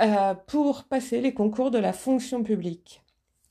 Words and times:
euh, 0.00 0.34
pour 0.34 0.84
passer 0.84 1.20
les 1.20 1.34
concours 1.34 1.70
de 1.70 1.78
la 1.78 1.92
fonction 1.92 2.42
publique. 2.42 3.02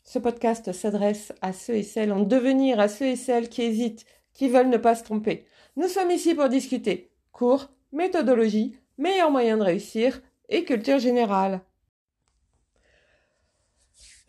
Ce 0.03 0.19
podcast 0.19 0.71
s'adresse 0.71 1.33
à 1.41 1.51
ceux 1.51 1.75
et 1.75 1.83
celles 1.83 2.13
en 2.13 2.21
devenir, 2.21 2.79
à 2.79 2.87
ceux 2.87 3.07
et 3.07 3.15
celles 3.15 3.49
qui 3.49 3.63
hésitent, 3.63 4.05
qui 4.33 4.47
veulent 4.47 4.69
ne 4.69 4.77
pas 4.77 4.95
se 4.95 5.03
tromper. 5.03 5.45
Nous 5.75 5.87
sommes 5.87 6.11
ici 6.11 6.33
pour 6.33 6.47
discuter 6.49 7.11
cours, 7.31 7.69
méthodologie, 7.91 8.77
meilleurs 8.97 9.31
moyens 9.31 9.59
de 9.59 9.65
réussir 9.65 10.21
et 10.49 10.63
culture 10.63 10.99
générale. 10.99 11.61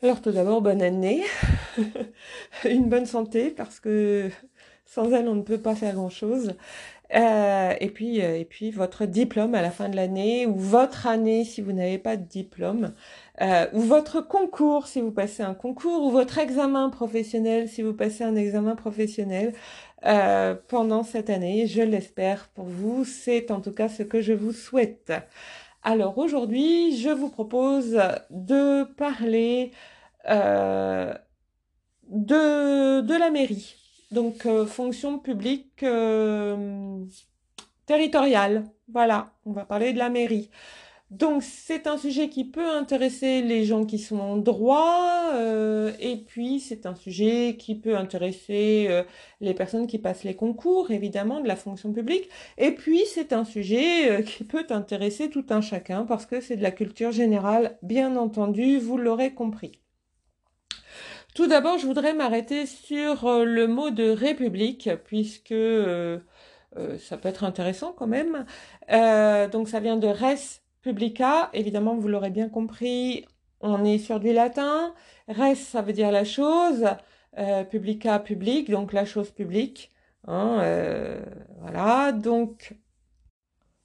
Alors 0.02 0.20
tout 0.20 0.30
d'abord, 0.30 0.62
bonne 0.62 0.82
année, 0.82 1.24
une 2.64 2.88
bonne 2.88 3.06
santé 3.06 3.50
parce 3.50 3.80
que 3.80 4.30
sans 4.84 5.12
elle, 5.12 5.28
on 5.28 5.34
ne 5.34 5.42
peut 5.42 5.60
pas 5.60 5.74
faire 5.74 5.94
grand-chose. 5.94 6.54
Euh, 7.14 7.74
et 7.80 7.88
puis, 7.88 8.22
euh, 8.22 8.38
et 8.38 8.44
puis 8.44 8.70
votre 8.70 9.06
diplôme 9.06 9.54
à 9.54 9.62
la 9.62 9.70
fin 9.70 9.88
de 9.88 9.96
l'année 9.96 10.46
ou 10.46 10.56
votre 10.56 11.06
année 11.06 11.44
si 11.44 11.62
vous 11.62 11.72
n'avez 11.72 11.96
pas 11.98 12.18
de 12.18 12.24
diplôme 12.24 12.92
euh, 13.40 13.66
ou 13.72 13.80
votre 13.80 14.20
concours 14.20 14.86
si 14.86 15.00
vous 15.00 15.10
passez 15.10 15.42
un 15.42 15.54
concours 15.54 16.04
ou 16.04 16.10
votre 16.10 16.36
examen 16.38 16.90
professionnel 16.90 17.66
si 17.68 17.80
vous 17.82 17.94
passez 17.94 18.24
un 18.24 18.36
examen 18.36 18.76
professionnel 18.76 19.54
pendant 20.68 21.02
cette 21.02 21.28
année. 21.30 21.66
Je 21.66 21.82
l'espère 21.82 22.48
pour 22.54 22.66
vous. 22.66 23.04
C'est 23.04 23.50
en 23.50 23.60
tout 23.60 23.72
cas 23.72 23.88
ce 23.88 24.04
que 24.04 24.20
je 24.20 24.32
vous 24.32 24.52
souhaite. 24.52 25.12
Alors 25.82 26.18
aujourd'hui, 26.18 26.96
je 26.96 27.10
vous 27.10 27.30
propose 27.30 28.00
de 28.30 28.84
parler 28.84 29.72
de, 30.24 31.10
de 33.00 33.18
la 33.18 33.30
mairie 33.30 33.87
donc 34.10 34.46
euh, 34.46 34.66
fonction 34.66 35.18
publique 35.18 35.82
euh, 35.82 37.04
territoriale. 37.86 38.64
Voilà, 38.92 39.32
on 39.44 39.52
va 39.52 39.64
parler 39.64 39.92
de 39.92 39.98
la 39.98 40.10
mairie. 40.10 40.50
Donc 41.10 41.42
c'est 41.42 41.86
un 41.86 41.96
sujet 41.96 42.28
qui 42.28 42.44
peut 42.44 42.68
intéresser 42.68 43.40
les 43.40 43.64
gens 43.64 43.86
qui 43.86 43.98
sont 43.98 44.20
en 44.20 44.36
droit 44.36 45.30
euh, 45.32 45.92
et 46.00 46.16
puis 46.16 46.60
c'est 46.60 46.84
un 46.84 46.94
sujet 46.94 47.56
qui 47.58 47.74
peut 47.76 47.96
intéresser 47.96 49.04
les 49.40 49.54
personnes 49.54 49.86
qui 49.86 49.98
passent 49.98 50.24
les 50.24 50.36
concours 50.36 50.90
évidemment 50.90 51.40
de 51.40 51.48
la 51.48 51.56
fonction 51.56 51.94
publique 51.94 52.28
et 52.58 52.72
puis 52.72 53.00
c'est 53.06 53.32
un 53.32 53.46
sujet 53.46 54.22
qui 54.22 54.44
peut 54.44 54.66
intéresser 54.68 55.30
tout 55.30 55.46
un 55.48 55.62
chacun 55.62 56.04
parce 56.04 56.26
que 56.26 56.42
c'est 56.42 56.56
de 56.56 56.62
la 56.62 56.72
culture 56.72 57.10
générale 57.10 57.78
bien 57.82 58.16
entendu, 58.16 58.78
vous 58.78 58.98
l'aurez 58.98 59.32
compris. 59.32 59.80
Tout 61.38 61.46
d'abord, 61.46 61.78
je 61.78 61.86
voudrais 61.86 62.14
m'arrêter 62.14 62.66
sur 62.66 63.24
euh, 63.26 63.44
le 63.44 63.68
mot 63.68 63.90
de 63.90 64.10
république, 64.10 64.90
puisque 65.04 65.52
euh, 65.52 66.18
euh, 66.76 66.98
ça 66.98 67.16
peut 67.16 67.28
être 67.28 67.44
intéressant 67.44 67.92
quand 67.92 68.08
même. 68.08 68.44
donc 69.52 69.68
ça 69.68 69.78
vient 69.78 69.96
de 69.96 70.08
res 70.08 70.60
publica, 70.82 71.48
évidemment, 71.52 71.94
vous 71.94 72.08
l'aurez 72.08 72.30
bien 72.30 72.48
compris, 72.48 73.24
on 73.60 73.84
est 73.84 73.98
sur 73.98 74.18
du 74.18 74.32
latin. 74.32 74.92
Res, 75.28 75.54
ça 75.54 75.80
veut 75.80 75.92
dire 75.92 76.10
la 76.10 76.24
chose, 76.24 76.86
publica, 77.70 78.18
public, 78.18 78.68
donc 78.68 78.92
la 78.92 79.04
chose 79.04 79.30
publique. 79.30 79.92
Hein, 80.26 80.60
voilà, 81.60 82.10
donc 82.10 82.74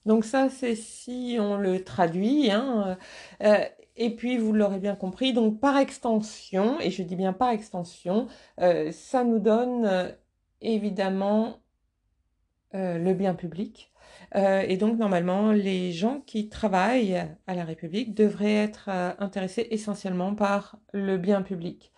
donc 0.06 0.24
ça, 0.24 0.50
c'est 0.50 0.74
si 0.74 1.36
on 1.40 1.56
le 1.56 1.84
traduit. 1.84 2.50
Hein, 2.50 2.98
et 3.96 4.10
puis, 4.16 4.38
vous 4.38 4.52
l'aurez 4.52 4.80
bien 4.80 4.96
compris, 4.96 5.32
donc 5.32 5.60
par 5.60 5.76
extension, 5.78 6.80
et 6.80 6.90
je 6.90 7.02
dis 7.02 7.16
bien 7.16 7.32
par 7.32 7.50
extension, 7.50 8.26
euh, 8.60 8.90
ça 8.92 9.22
nous 9.22 9.38
donne 9.38 9.84
euh, 9.84 10.10
évidemment 10.60 11.62
euh, 12.74 12.98
le 12.98 13.14
bien 13.14 13.34
public. 13.34 13.92
et 14.34 14.76
donc, 14.76 14.98
normalement, 14.98 15.52
les 15.52 15.92
gens 15.92 16.20
qui 16.20 16.48
travaillent 16.48 17.24
à 17.46 17.54
la 17.54 17.64
République 17.64 18.14
devraient 18.14 18.56
être 18.56 18.88
intéressés 19.18 19.68
essentiellement 19.70 20.34
par 20.34 20.78
le 20.92 21.18
bien 21.18 21.42
public, 21.42 21.92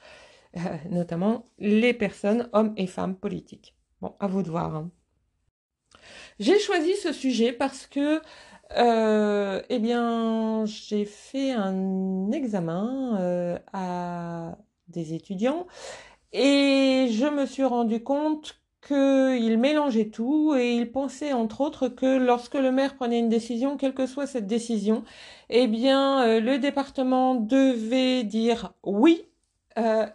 notamment 0.91 1.47
les 1.59 1.95
personnes, 1.95 2.49
hommes 2.53 2.75
et 2.77 2.87
femmes 2.87 3.17
politiques. 3.17 3.75
Bon, 4.03 4.15
à 4.21 4.27
vous 4.27 4.43
de 4.43 4.51
voir. 4.51 4.75
Hein. 4.77 4.91
J'ai 6.39 6.59
choisi 6.59 6.95
ce 6.97 7.13
sujet 7.13 7.53
parce 7.53 7.87
que 7.87 8.21
euh, 8.77 9.63
eh 9.69 9.79
bien, 9.79 10.65
j'ai 10.67 11.05
fait 11.05 11.53
un 11.53 12.31
examen 12.33 13.17
euh, 13.21 13.59
à 13.73 14.59
des 14.89 15.15
étudiants 15.15 15.67
et 16.33 17.09
je 17.11 17.27
me 17.27 17.47
suis 17.47 17.65
rendu 17.65 18.03
compte 18.03 18.61
qu'ils 18.87 19.59
mélangeaient 19.59 20.11
tout 20.11 20.55
et 20.57 20.77
ils 20.77 20.91
pensaient 20.91 21.33
entre 21.33 21.61
autres 21.61 21.89
que 21.89 22.19
lorsque 22.19 22.55
le 22.55 22.71
maire 22.73 22.97
prenait 22.97 23.19
une 23.19 23.29
décision, 23.29 23.77
quelle 23.77 23.95
que 23.95 24.07
soit 24.07 24.27
cette 24.27 24.47
décision, 24.47 25.05
eh 25.51 25.67
bien, 25.67 26.23
euh, 26.25 26.41
le 26.41 26.59
département 26.59 27.35
devait 27.35 28.25
dire 28.25 28.73
oui 28.85 29.25
euh, 29.79 30.07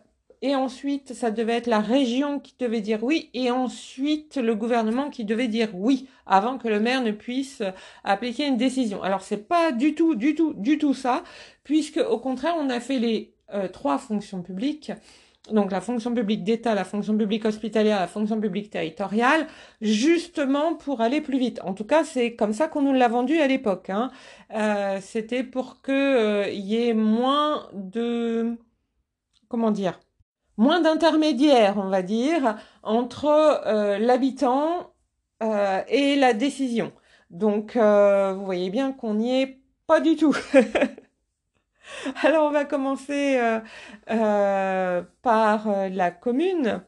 et 0.42 0.56
ensuite 0.56 1.14
ça 1.14 1.32
devait 1.32 1.58
être 1.58 1.68
la 1.68 1.80
région 1.80 2.40
qui 2.40 2.56
devait 2.60 2.82
dire 2.82 3.04
oui, 3.04 3.30
et 3.34 3.52
ensuite 3.52 4.38
le 4.38 4.56
gouvernement 4.56 5.10
qui 5.10 5.26
devait 5.26 5.48
dire 5.48 5.70
oui, 5.74 6.08
avant 6.26 6.58
que 6.58 6.68
le 6.68 6.80
maire 6.80 7.02
ne 7.02 7.12
puisse 7.12 7.62
appliquer 8.04 8.48
une 8.48 8.58
décision. 8.58 9.04
Alors 9.04 9.22
c'est 9.22 9.48
pas 9.48 9.72
du 9.72 9.96
tout, 9.96 10.16
du 10.16 10.36
tout, 10.36 10.54
du 10.54 10.78
tout 10.78 10.94
ça, 10.94 11.24
puisque 11.64 11.98
au 11.98 12.20
contraire 12.20 12.56
on 12.60 12.70
a 12.70 12.80
fait 12.80 13.00
les 13.00 13.34
euh, 13.54 13.68
trois 13.68 13.98
fonctions 13.98 14.42
publiques. 14.42 14.92
Donc 15.52 15.72
la 15.72 15.82
fonction 15.82 16.14
publique 16.14 16.44
d'État, 16.44 16.76
la 16.76 16.84
fonction 16.84 17.18
publique 17.18 17.46
hospitalière, 17.46 18.00
la 18.00 18.08
fonction 18.08 18.40
publique 18.40 18.70
territoriale, 18.70 19.48
justement 19.82 20.76
pour 20.76 21.02
aller 21.02 21.20
plus 21.20 21.40
vite. 21.40 21.60
En 21.64 21.74
tout 21.74 21.84
cas, 21.84 22.04
c'est 22.04 22.36
comme 22.36 22.54
ça 22.54 22.68
qu'on 22.68 22.84
nous 22.84 22.94
l'a 22.94 23.08
vendu 23.08 23.40
à 23.40 23.48
l'époque. 23.48 23.90
Hein. 23.90 24.12
Euh, 24.54 25.00
C'était 25.02 25.44
pour 25.44 25.82
que 25.82 25.92
euh, 25.92 26.50
y 26.52 26.88
ait 26.88 26.94
moins 26.94 27.68
de 27.74 28.56
comment 29.50 29.72
dire 29.72 30.00
moins 30.62 30.80
d'intermédiaires, 30.80 31.78
on 31.78 31.90
va 31.90 32.04
dire, 32.04 32.56
entre 32.84 33.26
euh, 33.66 33.98
l'habitant 33.98 34.94
euh, 35.42 35.82
et 35.88 36.16
la 36.16 36.34
décision. 36.34 36.94
Donc, 37.32 37.76
euh, 37.76 38.34
vous 38.34 38.46
voyez 38.46 38.70
bien 38.70 38.94
qu'on 38.94 39.16
n'y 39.16 39.42
est 39.42 39.60
pas 39.88 40.00
du 40.00 40.16
tout. 40.16 40.38
Alors, 42.24 42.46
on 42.48 42.52
va 42.52 42.66
commencer 42.66 43.40
par 44.06 45.68
la 45.90 46.12
commune. 46.12 46.84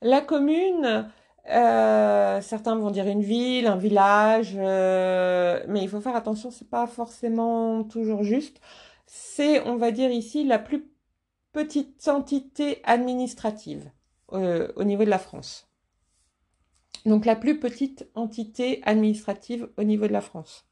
La 0.00 0.20
commune, 0.20 1.10
certains 1.44 2.76
vont 2.76 2.90
dire 2.90 3.08
une 3.08 3.22
ville, 3.22 3.66
un 3.66 3.76
village, 3.76 4.54
mais 4.54 5.82
il 5.82 5.88
faut 5.88 6.00
faire 6.00 6.16
attention, 6.16 6.52
c'est 6.52 6.70
pas 6.70 6.86
forcément 6.86 7.82
toujours 7.82 8.22
juste. 8.22 8.60
C'est, 9.06 9.60
on 9.66 9.76
va 9.76 9.90
dire 9.90 10.10
ici, 10.10 10.44
la 10.44 10.58
plus 10.58 10.93
petite 11.54 12.08
entité 12.08 12.80
administrative 12.84 13.90
euh, 14.32 14.68
au 14.76 14.84
niveau 14.84 15.04
de 15.04 15.10
la 15.10 15.20
France. 15.20 15.68
Donc 17.06 17.24
la 17.24 17.36
plus 17.36 17.60
petite 17.60 18.08
entité 18.14 18.82
administrative 18.82 19.68
au 19.78 19.84
niveau 19.84 20.06
de 20.08 20.12
la 20.12 20.20
France. 20.20 20.66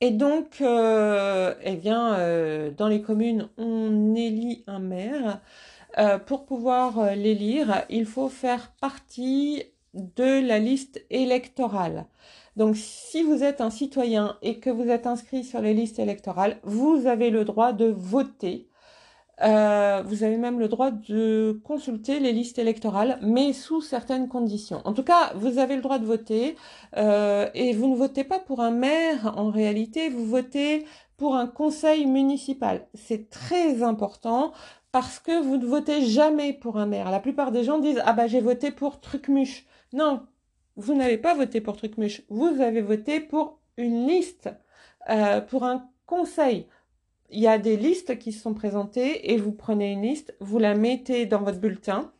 Et 0.00 0.10
donc, 0.10 0.60
euh, 0.60 1.54
eh 1.62 1.76
bien, 1.76 2.14
euh, 2.14 2.70
dans 2.70 2.88
les 2.88 3.00
communes, 3.00 3.48
on 3.56 4.14
élit 4.14 4.62
un 4.66 4.78
maire. 4.78 5.40
pour 6.26 6.44
pouvoir 6.44 7.14
l'élire, 7.14 7.84
il 7.88 8.04
faut 8.04 8.28
faire 8.28 8.72
partie 8.80 9.62
de 9.94 10.46
la 10.46 10.58
liste 10.58 11.04
électorale. 11.08 12.06
Donc, 12.56 12.76
si 12.76 13.22
vous 13.22 13.42
êtes 13.42 13.60
un 13.60 13.70
citoyen 13.70 14.36
et 14.42 14.58
que 14.58 14.70
vous 14.70 14.88
êtes 14.88 15.06
inscrit 15.06 15.44
sur 15.44 15.60
les 15.60 15.72
listes 15.72 16.00
électorales, 16.00 16.58
vous 16.64 17.06
avez 17.06 17.30
le 17.30 17.44
droit 17.44 17.72
de 17.72 17.86
voter 17.86 18.68
euh, 19.42 20.02
vous 20.06 20.22
avez 20.22 20.36
même 20.36 20.60
le 20.60 20.68
droit 20.68 20.90
de 20.90 21.60
consulter 21.64 22.20
les 22.20 22.32
listes 22.32 22.58
électorales, 22.58 23.18
mais 23.22 23.52
sous 23.52 23.80
certaines 23.80 24.28
conditions. 24.28 24.80
En 24.84 24.92
tout 24.92 25.02
cas, 25.02 25.32
vous 25.34 25.58
avez 25.58 25.76
le 25.76 25.82
droit 25.82 25.98
de 25.98 26.06
voter 26.06 26.56
euh, 26.96 27.48
et 27.54 27.72
vous 27.72 27.88
ne 27.88 27.96
votez 27.96 28.24
pas 28.24 28.38
pour 28.38 28.60
un 28.60 28.70
maire 28.70 29.34
en 29.36 29.50
réalité, 29.50 30.08
vous 30.08 30.24
votez 30.24 30.86
pour 31.16 31.34
un 31.34 31.46
conseil 31.46 32.06
municipal. 32.06 32.86
C'est 32.94 33.28
très 33.30 33.82
important 33.82 34.52
parce 34.92 35.18
que 35.18 35.42
vous 35.42 35.56
ne 35.56 35.66
votez 35.66 36.02
jamais 36.06 36.52
pour 36.52 36.76
un 36.76 36.86
maire. 36.86 37.10
La 37.10 37.20
plupart 37.20 37.50
des 37.50 37.64
gens 37.64 37.78
disent 37.78 38.02
ah 38.04 38.12
bah 38.12 38.28
j'ai 38.28 38.40
voté 38.40 38.70
pour 38.70 39.00
Trucmuche. 39.00 39.66
Non, 39.92 40.22
vous 40.76 40.94
n'avez 40.94 41.18
pas 41.18 41.34
voté 41.34 41.60
pour 41.60 41.76
Trucmuche. 41.76 42.22
Vous 42.28 42.60
avez 42.60 42.82
voté 42.82 43.20
pour 43.20 43.58
une 43.76 44.06
liste, 44.06 44.50
euh, 45.10 45.40
pour 45.40 45.64
un 45.64 45.88
conseil 46.06 46.68
il 47.34 47.40
y 47.40 47.48
a 47.48 47.58
des 47.58 47.76
listes 47.76 48.18
qui 48.18 48.32
sont 48.32 48.54
présentées 48.54 49.32
et 49.32 49.36
vous 49.36 49.52
prenez 49.52 49.92
une 49.92 50.02
liste, 50.02 50.34
vous 50.40 50.58
la 50.58 50.74
mettez 50.74 51.26
dans 51.26 51.42
votre 51.42 51.58
bulletin. 51.58 52.12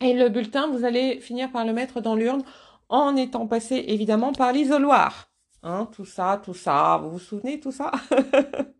Et 0.00 0.14
le 0.14 0.30
bulletin, 0.30 0.68
vous 0.68 0.84
allez 0.84 1.20
finir 1.20 1.52
par 1.52 1.64
le 1.64 1.72
mettre 1.72 2.00
dans 2.00 2.14
l'urne 2.14 2.42
en 2.88 3.16
étant 3.16 3.46
passé 3.46 3.84
évidemment 3.88 4.32
par 4.32 4.52
l'isoloir. 4.52 5.30
Hein, 5.62 5.88
tout 5.92 6.06
ça, 6.06 6.40
tout 6.42 6.54
ça, 6.54 6.98
vous 7.02 7.10
vous 7.10 7.18
souvenez 7.18 7.60
tout 7.60 7.70
ça? 7.70 7.92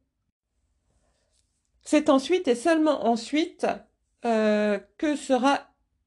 C'est 1.82 2.08
ensuite 2.08 2.48
et 2.48 2.54
seulement 2.54 3.06
ensuite 3.06 3.66
euh, 4.24 4.78
que 4.96 5.14
sera 5.14 5.60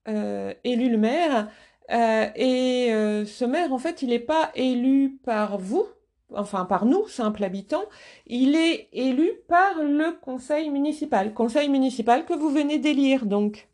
euh, 0.08 0.54
élu 0.64 0.90
le 0.90 0.98
maire. 0.98 1.50
Euh, 1.92 2.28
et 2.36 2.90
ce 3.26 3.46
maire, 3.46 3.72
en 3.72 3.78
fait, 3.78 4.02
il 4.02 4.10
n'est 4.10 4.20
pas 4.20 4.52
élu 4.56 5.20
par 5.24 5.60
vous, 5.60 5.86
enfin 6.34 6.66
par 6.66 6.86
nous, 6.86 7.08
simples 7.08 7.44
habitants, 7.44 7.86
il 8.26 8.56
est 8.56 8.90
élu 8.94 9.32
par 9.48 9.82
le 9.82 10.20
conseil 10.22 10.70
municipal. 10.70 11.34
Conseil 11.34 11.70
municipal 11.70 12.26
que 12.26 12.34
vous 12.34 12.50
venez 12.50 12.80
d'élire, 12.80 13.26
donc. 13.26 13.68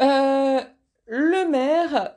Euh, 0.00 0.60
le 1.06 1.48
maire, 1.48 2.16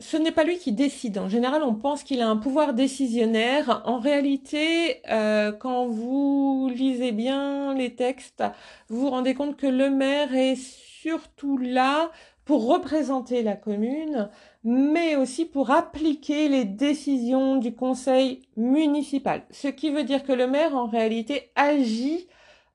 ce 0.00 0.16
n'est 0.16 0.32
pas 0.32 0.44
lui 0.44 0.58
qui 0.58 0.72
décide. 0.72 1.18
En 1.18 1.28
général, 1.28 1.62
on 1.62 1.74
pense 1.74 2.02
qu'il 2.02 2.20
a 2.20 2.28
un 2.28 2.36
pouvoir 2.36 2.74
décisionnaire. 2.74 3.82
En 3.86 3.98
réalité, 3.98 5.00
euh, 5.10 5.52
quand 5.52 5.86
vous 5.86 6.70
lisez 6.74 7.12
bien 7.12 7.74
les 7.74 7.94
textes, 7.94 8.44
vous 8.88 9.00
vous 9.00 9.10
rendez 9.10 9.34
compte 9.34 9.56
que 9.56 9.66
le 9.66 9.90
maire 9.90 10.34
est 10.34 10.56
surtout 10.56 11.56
là 11.58 12.10
pour 12.44 12.68
représenter 12.68 13.42
la 13.42 13.56
commune, 13.56 14.28
mais 14.62 15.16
aussi 15.16 15.44
pour 15.44 15.70
appliquer 15.70 16.48
les 16.48 16.64
décisions 16.64 17.56
du 17.56 17.74
conseil 17.74 18.42
municipal. 18.56 19.42
Ce 19.50 19.68
qui 19.68 19.90
veut 19.90 20.04
dire 20.04 20.22
que 20.24 20.32
le 20.32 20.46
maire, 20.46 20.76
en 20.76 20.86
réalité, 20.86 21.50
agit 21.56 22.28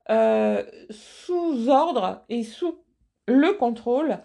euh, 0.09 0.63
sous 0.89 1.69
ordre 1.69 2.23
et 2.27 2.43
sous 2.43 2.75
le 3.31 3.53
contrôle 3.53 4.19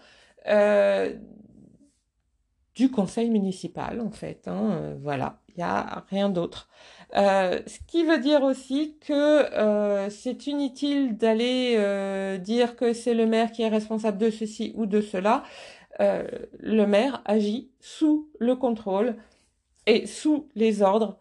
euh, 0.49 1.15
du 2.75 2.91
conseil 2.91 3.31
municipal, 3.31 4.01
en 4.01 4.11
fait. 4.11 4.49
Hein, 4.49 4.73
euh, 4.73 4.95
voilà, 5.01 5.41
il 5.49 5.55
n'y 5.57 5.63
a 5.63 6.05
rien 6.11 6.29
d'autre. 6.29 6.69
Euh, 7.17 7.61
ce 7.67 7.79
qui 7.87 8.05
veut 8.05 8.19
dire 8.19 8.43
aussi 8.43 8.99
que 9.01 10.09
c'est 10.11 10.47
inutile 10.47 11.17
d'aller 11.17 12.39
dire 12.39 12.77
que 12.77 12.93
c'est 12.93 13.15
le 13.15 13.27
maire 13.27 13.51
qui 13.53 13.63
est 13.63 13.69
responsable 13.69 14.19
de 14.19 14.31
ceci 14.31 14.73
ou 14.77 14.85
de 14.87 15.01
cela. 15.01 15.43
le 15.99 16.85
maire 16.85 17.23
agit 17.25 17.71
sous 17.81 18.29
le 18.39 18.57
contrôle 18.57 19.17
et 19.87 20.07
sous 20.07 20.49
les 20.55 20.83
ordres 20.83 21.19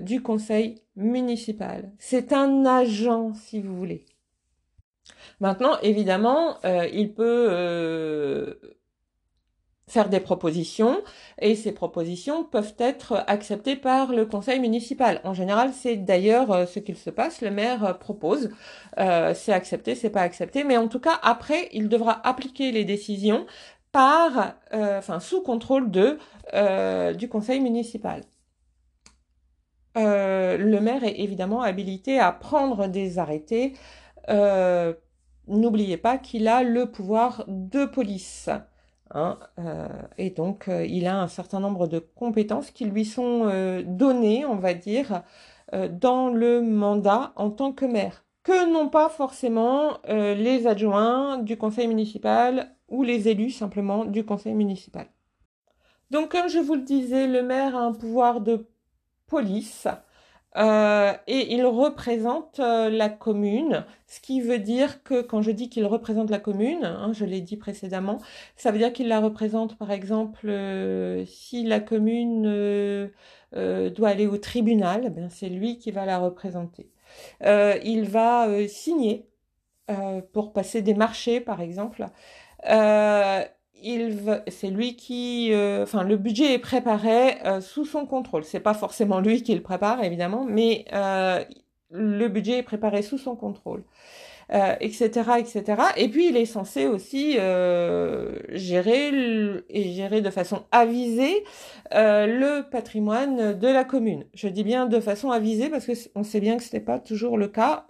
du 0.00 0.22
conseil 0.22 0.82
municipal. 0.96 1.92
C'est 1.98 2.32
un 2.32 2.64
agent, 2.64 3.34
si 3.34 3.60
vous 3.60 3.76
voulez. 3.76 4.06
Maintenant, 5.40 5.78
évidemment, 5.82 6.56
euh, 6.64 6.88
il 6.92 7.12
peut 7.12 7.48
euh, 7.50 8.54
faire 9.88 10.08
des 10.08 10.20
propositions 10.20 11.02
et 11.40 11.54
ces 11.54 11.72
propositions 11.72 12.44
peuvent 12.44 12.74
être 12.78 13.24
acceptées 13.26 13.76
par 13.76 14.12
le 14.12 14.24
conseil 14.24 14.60
municipal. 14.60 15.20
En 15.24 15.34
général, 15.34 15.72
c'est 15.74 15.96
d'ailleurs 15.96 16.50
euh, 16.52 16.66
ce 16.66 16.78
qu'il 16.78 16.96
se 16.96 17.10
passe. 17.10 17.42
Le 17.42 17.50
maire 17.50 17.98
propose, 17.98 18.50
c'est 18.96 19.52
accepté, 19.52 19.94
c'est 19.94 20.10
pas 20.10 20.22
accepté, 20.22 20.64
mais 20.64 20.76
en 20.78 20.88
tout 20.88 21.00
cas, 21.00 21.18
après, 21.22 21.68
il 21.72 21.88
devra 21.88 22.26
appliquer 22.26 22.72
les 22.72 22.84
décisions 22.84 23.46
par, 23.92 24.54
enfin, 24.72 25.20
sous 25.20 25.42
contrôle 25.42 25.90
de 25.90 26.18
du 27.14 27.28
conseil 27.28 27.60
municipal. 27.60 28.22
le 29.94 30.78
maire 30.80 31.04
est 31.04 31.20
évidemment 31.20 31.60
habilité 31.60 32.18
à 32.18 32.32
prendre 32.32 32.88
des 32.88 33.18
arrêtés 33.18 33.74
n'oubliez 34.28 35.96
pas 35.96 36.18
qu'il 36.18 36.48
a 36.48 36.62
le 36.62 36.90
pouvoir 36.90 37.44
de 37.46 37.84
police. 37.84 38.50
Hein, 39.12 39.38
euh, 39.58 39.88
et 40.18 40.30
donc, 40.30 40.68
euh, 40.68 40.84
il 40.84 41.06
a 41.06 41.20
un 41.20 41.28
certain 41.28 41.60
nombre 41.60 41.86
de 41.86 41.98
compétences 41.98 42.70
qui 42.70 42.84
lui 42.84 43.04
sont 43.04 43.42
euh, 43.44 43.82
données, 43.86 44.44
on 44.44 44.56
va 44.56 44.74
dire, 44.74 45.22
dans 45.90 46.28
le 46.28 46.62
mandat 46.62 47.32
en 47.34 47.50
tant 47.50 47.72
que 47.72 47.84
maire, 47.84 48.24
que 48.44 48.70
n'ont 48.72 48.88
pas 48.88 49.08
forcément 49.08 49.98
les 50.06 50.68
adjoints 50.68 51.38
du 51.38 51.56
conseil 51.56 51.88
municipal 51.88 52.76
ou 52.88 53.02
les 53.02 53.28
élus 53.28 53.50
simplement 53.50 54.04
du 54.04 54.24
conseil 54.24 54.54
municipal. 54.54 55.08
Donc, 56.12 56.30
comme 56.30 56.48
je 56.48 56.60
vous 56.60 56.76
le 56.76 56.82
disais, 56.82 57.26
le 57.26 57.42
maire 57.42 57.74
a 57.74 57.80
un 57.80 57.92
pouvoir 57.92 58.40
de 58.40 58.68
police 59.26 59.88
euh, 60.56 61.12
et 61.26 61.52
il 61.54 61.66
représente 61.66 62.60
euh, 62.60 62.88
la 62.88 63.10
commune, 63.10 63.84
ce 64.06 64.20
qui 64.20 64.40
veut 64.40 64.58
dire 64.58 65.02
que 65.02 65.20
quand 65.20 65.42
je 65.42 65.50
dis 65.50 65.68
qu'il 65.68 65.84
représente 65.84 66.30
la 66.30 66.38
commune, 66.38 66.84
hein, 66.84 67.12
je 67.12 67.26
l'ai 67.26 67.42
dit 67.42 67.58
précédemment, 67.58 68.18
ça 68.56 68.70
veut 68.70 68.78
dire 68.78 68.92
qu'il 68.92 69.08
la 69.08 69.20
représente 69.20 69.76
par 69.76 69.90
exemple 69.90 70.48
euh, 70.48 71.24
si 71.26 71.62
la 71.64 71.80
commune 71.80 72.44
doit 73.52 74.08
aller 74.08 74.26
au 74.26 74.38
tribunal, 74.38 75.12
eh 75.16 75.28
c'est 75.30 75.48
lui 75.48 75.78
qui 75.78 75.90
va 75.90 76.06
la 76.06 76.18
représenter. 76.18 76.90
il 77.42 78.04
va 78.08 78.48
signer 78.68 79.28
pour 80.32 80.52
passer 80.52 80.82
des 80.82 80.94
marchés 80.94 81.40
par 81.40 81.60
exemple 81.60 82.06
c'est 84.48 84.70
lui 84.70 84.96
qui, 84.96 85.52
euh, 85.52 85.82
enfin, 85.82 86.02
le 86.02 86.16
budget 86.16 86.54
est 86.54 86.58
préparé 86.58 87.40
euh, 87.44 87.60
sous 87.60 87.84
son 87.84 88.06
contrôle. 88.06 88.44
C'est 88.44 88.60
pas 88.60 88.74
forcément 88.74 89.20
lui 89.20 89.42
qui 89.42 89.54
le 89.54 89.62
prépare, 89.62 90.02
évidemment, 90.02 90.44
mais 90.48 90.84
euh, 90.92 91.44
le 91.90 92.28
budget 92.28 92.58
est 92.58 92.62
préparé 92.62 93.02
sous 93.02 93.18
son 93.18 93.36
contrôle. 93.36 93.84
Etc., 94.50 95.08
etc. 95.38 95.82
Et 95.96 96.08
puis 96.08 96.28
il 96.28 96.36
est 96.36 96.46
censé 96.46 96.86
aussi 96.86 97.32
gérer 98.50 99.62
et 99.68 99.92
gérer 99.92 100.20
de 100.20 100.30
façon 100.30 100.64
avisée 100.70 101.44
le 101.92 102.62
patrimoine 102.62 103.58
de 103.58 103.68
la 103.68 103.84
commune. 103.84 104.24
Je 104.34 104.48
dis 104.48 104.64
bien 104.64 104.86
de 104.86 105.00
façon 105.00 105.30
avisée 105.30 105.68
parce 105.68 105.86
que 105.86 105.92
on 106.14 106.22
sait 106.22 106.40
bien 106.40 106.56
que 106.56 106.62
ce 106.62 106.74
n'est 106.74 106.82
pas 106.82 106.98
toujours 106.98 107.38
le 107.38 107.48
cas. 107.48 107.86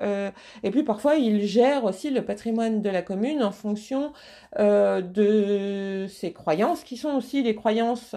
et 0.63 0.71
puis 0.71 0.83
parfois 0.83 1.17
il 1.17 1.43
gère 1.47 1.85
aussi 1.85 2.11
le 2.11 2.25
patrimoine 2.25 2.81
de 2.81 2.91
la 2.91 3.03
commune 3.03 3.43
en 3.43 3.53
fonction 3.53 4.13
de 4.59 6.07
ses 6.09 6.33
croyances, 6.33 6.85
qui 6.85 6.97
sont 6.97 7.17
aussi 7.17 7.43
les 7.43 7.55
croyances 7.55 8.17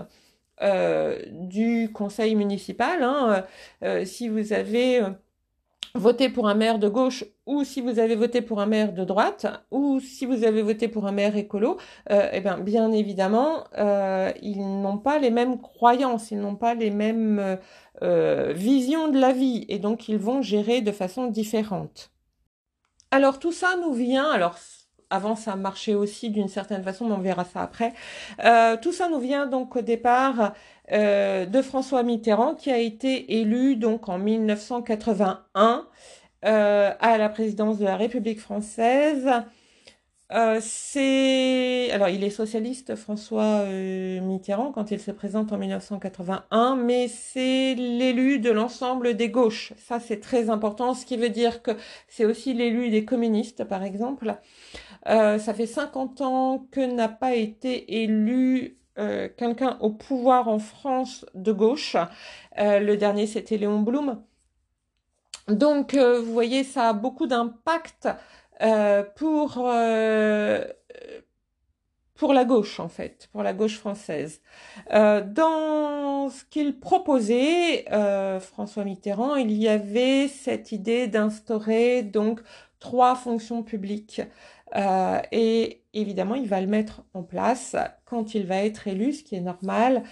euh, 0.62 1.22
du 1.32 1.90
conseil 1.94 2.36
municipal. 2.36 3.02
Hein, 3.02 3.46
euh, 3.84 4.04
si 4.04 4.28
vous 4.28 4.52
avez 4.52 5.02
euh, 5.02 5.10
voté 5.96 6.30
pour 6.30 6.48
un 6.48 6.56
maire 6.56 6.80
de 6.80 6.88
gauche 6.88 7.26
ou 7.46 7.64
si 7.64 7.82
vous 7.82 8.00
avez 8.00 8.16
voté 8.16 8.42
pour 8.42 8.62
un 8.62 8.66
maire 8.66 8.94
de 8.94 9.04
droite 9.04 9.48
ou 9.72 10.00
si 10.00 10.26
vous 10.26 10.44
avez 10.44 10.62
voté 10.62 10.88
pour 10.88 11.08
un 11.08 11.12
maire 11.12 11.36
écolo, 11.36 11.78
eh 12.10 12.40
bien, 12.42 12.60
bien 12.60 12.92
évidemment, 12.92 13.64
ils 14.42 14.82
n'ont 14.82 14.98
pas 14.98 15.20
les 15.20 15.32
mêmes 15.32 15.60
croyances, 15.60 16.32
ils 16.32 16.40
n'ont 16.40 16.56
pas 16.56 16.76
les 16.76 16.92
mêmes 16.92 17.58
visions 18.02 19.08
de 19.10 19.20
la 19.20 19.32
vie 19.32 19.66
et 19.68 19.80
donc 19.80 20.08
ils 20.10 20.18
vont 20.18 20.42
gérer 20.42 20.82
de 20.82 20.92
façon 20.92 21.28
différente. 21.28 22.12
Alors 23.12 23.40
tout 23.40 23.52
ça 23.52 23.76
nous 23.82 23.94
vient, 23.94 24.30
alors 24.30 24.56
avant 25.10 25.36
ça 25.36 25.56
marchait 25.56 25.96
aussi 25.96 26.30
d'une 26.30 26.48
certaine 26.48 26.84
façon, 26.84 27.08
mais 27.08 27.16
on 27.16 27.20
verra 27.20 27.44
ça 27.44 27.62
après. 27.62 27.94
Euh, 28.44 28.78
tout 28.80 28.92
ça 28.92 29.10
nous 29.10 29.20
vient 29.20 29.48
donc 29.48 29.76
au 29.76 29.82
départ 29.82 30.54
euh, 30.92 31.46
de 31.46 31.62
François 31.62 32.02
Mitterrand 32.02 32.56
qui 32.56 32.72
a 32.72 32.80
été 32.80 33.40
élu 33.40 33.76
donc 33.76 34.10
en 34.10 34.18
1981 34.18 35.88
euh, 36.46 36.92
à 37.00 37.18
la 37.18 37.30
présidence 37.30 37.78
de 37.78 37.86
la 37.86 37.96
République 37.96 38.40
française. 38.40 39.30
Euh, 40.32 40.60
c'est 40.62 41.90
alors 41.92 42.10
il 42.10 42.24
est 42.24 42.30
socialiste 42.30 42.96
François 42.96 43.66
Mitterrand 43.66 44.72
quand 44.72 44.92
il 44.92 45.00
se 45.00 45.12
présente 45.12 45.52
en 45.52 45.58
1981, 45.58 46.76
mais 46.76 47.08
c'est 47.08 47.76
l'élu 47.76 48.40
de 48.40 48.52
l'ensemble 48.52 49.16
des 49.16 49.30
gauches. 49.30 49.74
Ça 49.78 50.00
c'est 50.00 50.20
très 50.20 50.50
important, 50.50 50.94
ce 50.96 51.06
qui 51.06 51.18
veut 51.18 51.30
dire 51.30 51.62
que 51.62 51.72
c'est 52.08 52.26
aussi 52.26 52.54
l'élu 52.54 52.90
des 52.90 53.06
communistes 53.06 53.64
par 53.64 53.84
exemple. 53.84 54.36
Ça 55.06 55.54
fait 55.54 55.66
50 55.66 56.22
ans 56.22 56.68
que 56.72 56.82
n'a 56.82 57.10
pas 57.10 57.34
été 57.34 58.04
élu 58.04 58.79
euh, 59.00 59.30
quelqu'un 59.36 59.78
au 59.80 59.90
pouvoir 59.90 60.48
en 60.48 60.60
France 60.60 61.26
de 61.34 61.52
gauche. 61.52 61.96
Euh, 62.60 62.80
le 62.80 62.98
dernier, 62.98 63.28
c'était 63.28 63.58
Léon 63.58 63.80
Blum. 63.82 64.22
Donc, 65.48 65.96
vous 65.96 66.32
voyez, 66.32 66.64
ça 66.64 66.90
a 66.90 66.94
beaucoup 66.94 67.26
d'impact 67.26 68.08
pour, 69.16 69.54
pour 72.14 72.34
la 72.34 72.46
gauche, 72.46 72.80
en 72.80 72.88
fait, 72.88 73.30
pour 73.32 73.42
la 73.42 73.54
gauche 73.54 73.80
française. 73.80 74.42
dans 74.92 76.30
ce 76.30 76.46
qu'il 76.46 76.80
proposait, 76.80 77.86
François 78.42 78.84
Mitterrand, 78.84 79.38
il 79.38 79.52
y 79.54 79.68
avait 79.68 80.28
cette 80.28 80.72
idée 80.72 81.08
d'instaurer 81.08 82.04
donc 82.04 82.42
trois 82.80 83.16
fonctions 83.16 83.64
publiques 83.64 84.22
euh, 84.76 85.20
et 85.32 85.84
évidemment, 85.94 86.36
il 86.36 86.48
va 86.48 86.62
le 86.62 86.68
mettre 86.68 87.04
en 87.14 87.24
place 87.24 87.76
quand 88.06 88.36
il 88.36 88.46
va 88.46 88.64
être 88.64 88.88
élu, 88.88 89.14
ce 89.14 89.24
qui 89.24 89.36
est 89.36 89.42
normal. 89.42 90.04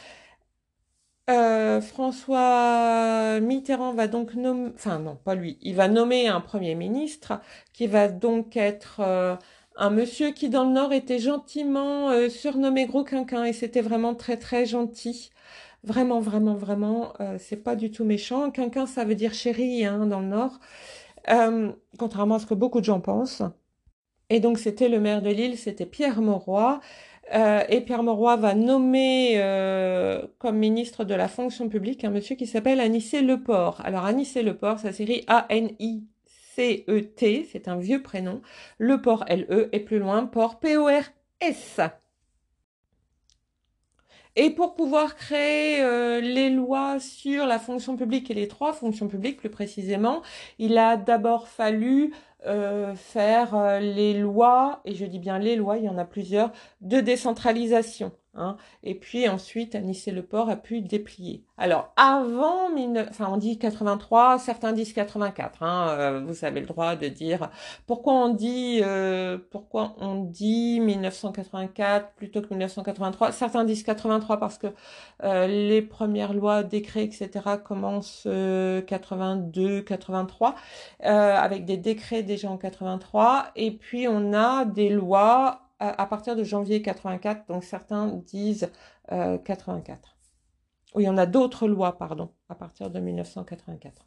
Euh, 1.30 1.82
François 1.82 3.40
Mitterrand 3.42 3.94
va 3.94 4.08
donc 4.08 4.34
nommer, 4.36 4.72
enfin 4.76 5.00
non, 5.00 5.18
pas 5.18 5.36
lui, 5.36 5.58
il 5.62 5.76
va 5.76 5.90
nommer 5.90 6.28
un 6.30 6.40
premier 6.40 6.74
ministre 6.74 7.42
qui 7.74 7.86
va 7.88 8.08
donc 8.08 8.56
être 8.56 9.02
euh, 9.02 9.36
un 9.76 9.90
monsieur 9.90 10.32
qui 10.32 10.48
dans 10.50 10.64
le 10.64 10.72
Nord 10.72 10.94
était 10.94 11.20
gentiment 11.20 12.12
surnommé 12.30 12.86
Gros 12.86 13.04
Quinquin 13.04 13.44
et 13.44 13.54
c'était 13.54 13.82
vraiment 13.82 14.16
très 14.16 14.38
très 14.38 14.66
gentil. 14.66 15.32
Vraiment, 15.84 16.20
vraiment, 16.20 16.56
vraiment, 16.56 17.14
c'est 17.40 17.64
pas 17.64 17.76
du 17.76 17.92
tout 17.92 18.04
méchant. 18.04 18.52
Quinquin, 18.52 18.86
ça 18.88 19.06
veut 19.06 19.16
dire 19.16 19.34
chéri 19.34 19.86
hein, 19.86 20.08
dans 20.08 20.20
le 20.22 20.28
Nord, 20.28 20.60
contrairement 22.00 22.36
à 22.36 22.40
ce 22.40 22.46
que 22.48 22.54
beaucoup 22.56 22.80
de 22.80 22.86
gens 22.86 23.02
pensent. 23.02 23.44
Et 24.30 24.40
donc 24.40 24.60
c'était 24.60 24.90
le 24.90 25.00
maire 25.00 25.22
de 25.22 25.30
Lille, 25.30 25.58
c'était 25.58 25.86
Pierre 25.86 26.22
Mauroy. 26.22 26.80
Euh, 27.34 27.62
et 27.68 27.82
Pierre 27.82 28.04
Mauroy 28.04 28.38
va 28.38 28.54
nommer 28.56 29.34
euh, 29.36 30.22
comme 30.40 30.58
ministre 30.58 31.04
de 31.04 31.14
la 31.14 31.28
fonction 31.28 31.68
publique 31.68 32.06
un 32.06 32.10
monsieur 32.10 32.36
qui 32.36 32.48
s'appelle 32.48 32.80
Anicet 32.80 33.22
Leport. 33.22 33.82
Alors 33.84 34.06
Anicet 34.06 34.44
Leport, 34.44 34.80
ça 34.80 34.94
s'écrit 34.94 35.26
A-N-I-C-E-T, 35.28 36.08
c'est 37.52 37.68
un 37.68 37.78
vieux 37.78 38.02
prénom. 38.02 38.42
Leport, 38.80 39.26
L-E, 39.28 39.68
et 39.74 39.80
plus 39.82 40.00
loin, 40.00 40.26
Port, 40.26 40.60
P-O-R-S. 40.60 41.82
Et 44.40 44.52
pour 44.52 44.76
pouvoir 44.76 45.16
créer 45.16 45.82
euh, 45.82 46.22
les 46.22 46.52
lois 46.52 47.00
sur 47.00 47.48
la 47.48 47.58
fonction 47.58 47.98
publique 47.98 48.30
et 48.30 48.36
les 48.36 48.48
trois 48.48 48.72
fonctions 48.72 49.08
publiques 49.08 49.38
plus 49.38 49.50
précisément, 49.50 50.22
il 50.60 50.78
a 50.78 50.96
d'abord 50.96 51.48
fallu 51.48 52.14
euh, 52.46 52.94
faire 52.94 53.56
euh, 53.56 53.80
les 53.80 54.14
lois, 54.14 54.82
et 54.86 54.94
je 54.94 55.06
dis 55.06 55.18
bien 55.18 55.40
les 55.40 55.56
lois, 55.56 55.78
il 55.78 55.86
y 55.86 55.90
en 55.90 55.98
a 55.98 56.06
plusieurs, 56.06 56.52
de 56.82 57.02
décentralisation. 57.02 58.12
Hein. 58.38 58.58
Et 58.84 58.96
puis 58.96 59.28
ensuite, 59.28 59.76
Anissé-le-Port 59.76 60.50
a 60.50 60.56
pu 60.56 60.82
déplier. 60.82 61.44
Alors, 61.60 61.92
avant, 61.96 62.70
on 63.20 63.38
dit 63.38 63.58
83, 63.58 64.38
certains 64.38 64.74
disent 64.74 64.94
84. 64.94 65.64
Hein, 65.64 65.88
euh, 65.90 66.24
vous 66.24 66.46
avez 66.46 66.60
le 66.60 66.68
droit 66.68 66.96
de 66.96 67.08
dire 67.08 67.50
pourquoi 67.88 68.14
on 68.14 68.30
dit, 68.30 68.82
euh, 68.84 69.40
pourquoi 69.50 69.96
on 70.00 70.24
dit 70.24 70.80
1984 70.80 72.12
plutôt 72.16 72.42
que 72.42 72.50
1983. 72.50 73.32
Certains 73.32 73.64
disent 73.64 73.84
83 73.84 74.38
parce 74.38 74.60
que 74.60 74.68
euh, 75.24 75.48
les 75.48 75.82
premières 75.82 76.34
lois, 76.34 76.62
décrets, 76.62 77.06
etc. 77.06 77.30
commencent 77.64 78.28
82, 78.88 79.82
83, 79.82 80.56
avec 81.00 81.66
des 81.66 81.78
décrets 81.78 82.22
déjà 82.22 82.52
en 82.52 82.58
83. 82.58 83.48
Et 83.56 83.72
puis 83.72 84.08
on 84.08 84.34
a 84.34 84.66
des 84.66 84.90
lois 84.90 85.67
à, 85.80 86.06
partir 86.08 86.36
de 86.36 86.44
janvier 86.44 86.82
84, 86.82 87.48
donc 87.48 87.64
certains 87.64 88.08
disent 88.08 88.72
84. 89.10 89.90
Euh, 89.90 90.96
oui, 90.96 91.04
il 91.04 91.06
y 91.06 91.10
en 91.10 91.18
a 91.18 91.26
d'autres 91.26 91.68
lois, 91.68 91.98
pardon, 91.98 92.32
à 92.50 92.56
partir 92.56 92.90
de 92.90 93.00
1984. 93.00 94.06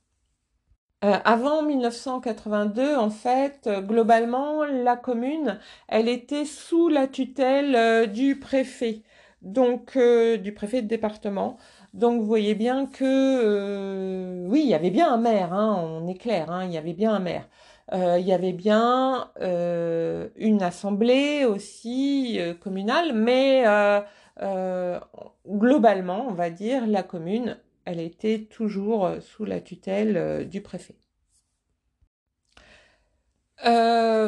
Euh, 1.03 1.17
avant 1.25 1.63
1982, 1.63 2.97
en 2.97 3.11
fait, 3.11 3.67
euh, 3.67 3.81
globalement, 3.81 4.65
la 4.65 4.97
commune, 4.97 5.59
elle 5.89 6.09
était 6.09 6.45
sous 6.45 6.89
la 6.89 7.07
tutelle 7.07 8.11
du 8.13 8.39
préfet, 8.39 9.03
donc 9.43 9.97
du 9.97 10.53
préfet 10.53 10.83
de 10.83 10.89
département. 10.89 11.57
Donc 11.95 12.21
vous 12.21 12.27
voyez 12.27 12.55
bien 12.55 12.87
que 12.87 14.47
oui, 14.49 14.63
il 14.63 14.69
y 14.69 14.75
avait 14.75 14.91
bien 14.91 15.13
un 15.13 15.17
maire, 15.17 15.53
hein, 15.53 15.81
on 15.83 16.07
est 16.07 16.15
clair, 16.15 16.51
hein, 16.51 16.65
il 16.65 16.73
y 16.73 16.79
avait 16.79 16.93
bien 16.93 17.15
un 17.15 17.21
maire. 17.21 17.49
Euh, 17.93 18.19
il 18.21 18.27
y 18.27 18.33
avait 18.33 18.53
bien 18.53 19.31
euh, 19.41 20.29
une 20.37 20.63
assemblée 20.63 21.45
aussi 21.45 22.37
euh, 22.39 22.55
communale, 22.55 23.13
mais 23.13 23.65
globalement, 25.47 26.27
on 26.29 26.33
va 26.33 26.51
dire, 26.51 26.87
la 26.87 27.03
commune, 27.03 27.59
elle 27.85 28.01
était 28.01 28.47
toujours 28.51 29.11
sous 29.21 29.45
la 29.45 29.61
tutelle 29.61 30.49
du 30.49 30.61
préfet. 30.61 30.95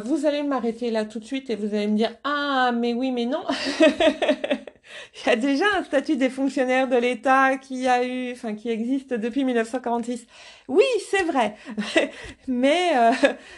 vous 0.05 0.27
allez 0.27 0.43
m'arrêter 0.43 0.91
là 0.91 1.05
tout 1.05 1.19
de 1.21 1.25
suite 1.25 1.49
et 1.51 1.57
vous 1.57 1.75
allez 1.75 1.87
me 1.87 1.97
dire 1.97 2.11
ah 2.25 2.73
mais 2.75 2.93
oui 2.93 3.11
mais 3.13 3.25
non 3.25 3.45
il 5.25 5.29
y 5.29 5.31
a 5.31 5.37
déjà 5.37 5.65
un 5.77 5.85
statut 5.85 6.17
des 6.17 6.31
fonctionnaires 6.31 6.89
de 6.89 6.97
l'État 6.97 7.57
qui 7.59 7.87
a 7.89 8.05
eu, 8.05 8.33
enfin 8.33 8.55
qui 8.55 8.71
existe 8.71 9.15
depuis 9.15 9.45
1946. 9.45 10.27
Oui, 10.69 10.85
c'est 11.11 11.25
vrai, 11.25 11.57
mais 12.49 12.97
euh, 12.97 13.13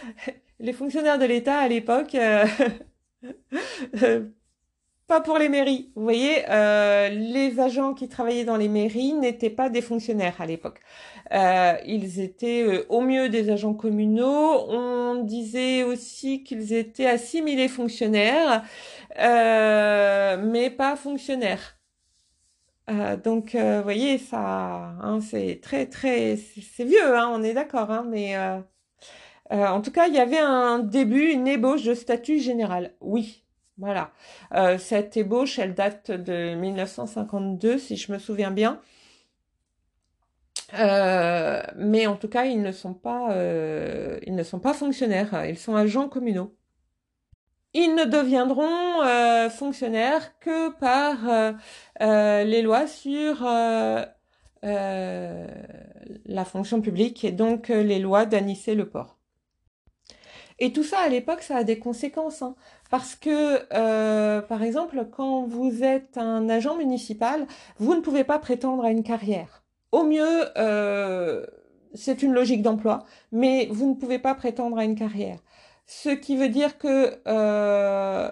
les 0.60 0.72
fonctionnaires 0.72 1.18
de 1.18 1.24
l'État 1.26 1.58
à 1.58 1.68
l'époque, 1.68 2.14
euh, 2.14 2.46
euh, 4.02 4.28
pas 5.06 5.20
pour 5.20 5.38
les 5.38 5.48
mairies. 5.48 5.90
Vous 5.94 6.02
voyez, 6.02 6.44
les 7.10 7.60
agents 7.60 7.94
qui 7.94 8.08
travaillaient 8.08 8.44
dans 8.44 8.56
les 8.56 8.68
mairies 8.68 9.12
n'étaient 9.12 9.50
pas 9.50 9.68
des 9.68 9.82
fonctionnaires 9.82 10.40
à 10.40 10.46
l'époque. 10.46 10.80
ils 11.32 12.20
étaient 12.20 12.86
au 12.88 13.00
mieux 13.00 13.28
des 13.28 13.50
agents 13.50 13.74
communaux. 13.74 14.66
On 14.68 15.22
disait 15.24 15.82
aussi 15.82 16.42
qu'ils 16.42 16.72
étaient 16.72 17.06
assimilés 17.06 17.68
fonctionnaires. 17.68 18.64
Euh, 19.18 20.36
mais 20.38 20.70
pas 20.70 20.96
fonctionnaire. 20.96 21.78
Euh, 22.90 23.16
donc, 23.16 23.54
euh, 23.54 23.78
vous 23.78 23.84
voyez, 23.84 24.18
ça, 24.18 24.38
hein, 25.00 25.20
c'est 25.20 25.60
très, 25.62 25.86
très, 25.86 26.36
c'est 26.36 26.84
vieux, 26.84 27.16
hein, 27.16 27.30
on 27.32 27.42
est 27.42 27.54
d'accord, 27.54 27.90
hein, 27.90 28.04
mais 28.08 28.36
en 29.50 29.80
tout 29.82 29.90
cas, 29.92 30.08
il 30.08 30.14
y 30.14 30.18
avait 30.18 30.38
un 30.38 30.78
début, 30.80 31.30
une 31.30 31.46
ébauche 31.46 31.84
de 31.84 31.94
statut 31.94 32.40
général. 32.40 32.94
Oui, 33.00 33.43
voilà. 33.78 34.12
cette 34.78 35.16
ébauche, 35.16 35.58
elle 35.58 35.74
date 35.74 36.10
de 36.10 36.54
1952, 36.54 37.78
si 37.78 37.96
je 37.96 38.12
me 38.12 38.18
souviens 38.18 38.50
bien. 38.50 38.80
Euh, 40.78 41.62
mais 41.76 42.06
en 42.06 42.16
tout 42.16 42.28
cas, 42.28 42.44
ils 42.46 42.62
ne 42.62 42.72
sont 42.72 42.94
pas, 42.94 43.32
euh, 43.32 44.18
ils 44.26 44.34
ne 44.34 44.42
sont 44.42 44.58
pas 44.60 44.74
fonctionnaires. 44.74 45.44
Ils 45.46 45.58
sont 45.58 45.76
agents 45.76 46.08
communaux. 46.08 46.56
Ils 47.74 47.94
ne 47.94 48.04
deviendront 48.04 49.02
euh, 49.02 49.50
fonctionnaires 49.50 50.38
que 50.38 50.70
par 50.70 51.54
les 52.00 52.62
lois 52.62 52.86
sur 52.86 53.42
la 54.62 56.44
fonction 56.44 56.80
publique 56.80 57.24
et 57.24 57.32
donc 57.32 57.68
les 57.68 57.98
lois 57.98 58.26
d'Anissé 58.26 58.74
le 58.74 58.88
port. 58.88 59.18
Et 60.58 60.72
tout 60.72 60.84
ça, 60.84 60.98
à 61.00 61.08
l'époque, 61.08 61.42
ça 61.42 61.56
a 61.56 61.64
des 61.64 61.78
conséquences. 61.78 62.42
Hein. 62.42 62.54
parce 62.90 63.14
que, 63.16 64.40
par 64.40 64.62
exemple, 64.62 65.06
quand 65.10 65.42
vous 65.46 65.82
êtes 65.82 66.16
un 66.16 66.48
agent 66.48 66.76
municipal, 66.76 67.46
vous 67.78 67.94
ne 67.94 68.00
pouvez 68.00 68.24
pas 68.24 68.38
prétendre 68.38 68.84
à 68.84 68.90
une 68.90 69.02
carrière. 69.02 69.64
Au 69.94 70.02
mieux, 70.02 70.46
euh, 70.58 71.46
c'est 71.94 72.24
une 72.24 72.32
logique 72.32 72.62
d'emploi, 72.62 73.04
mais 73.30 73.68
vous 73.70 73.90
ne 73.90 73.94
pouvez 73.94 74.18
pas 74.18 74.34
prétendre 74.34 74.76
à 74.76 74.84
une 74.84 74.96
carrière. 74.96 75.38
Ce 75.86 76.08
qui 76.08 76.36
veut 76.36 76.48
dire 76.48 76.78
que 76.78 77.20
euh, 77.28 78.28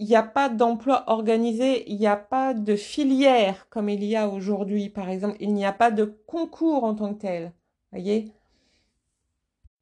il 0.00 0.08
n'y 0.08 0.16
a 0.16 0.24
pas 0.24 0.48
d'emploi 0.48 1.04
organisé, 1.06 1.88
il 1.88 1.98
n'y 1.98 2.08
a 2.08 2.16
pas 2.16 2.52
de 2.52 2.74
filière 2.74 3.68
comme 3.70 3.88
il 3.88 4.02
y 4.02 4.16
a 4.16 4.28
aujourd'hui, 4.28 4.88
par 4.90 5.08
exemple. 5.08 5.36
Il 5.38 5.54
n'y 5.54 5.64
a 5.64 5.72
pas 5.72 5.92
de 5.92 6.04
concours 6.26 6.82
en 6.82 6.96
tant 6.96 7.14
que 7.14 7.20
tel. 7.20 7.52
Voyez? 7.92 8.32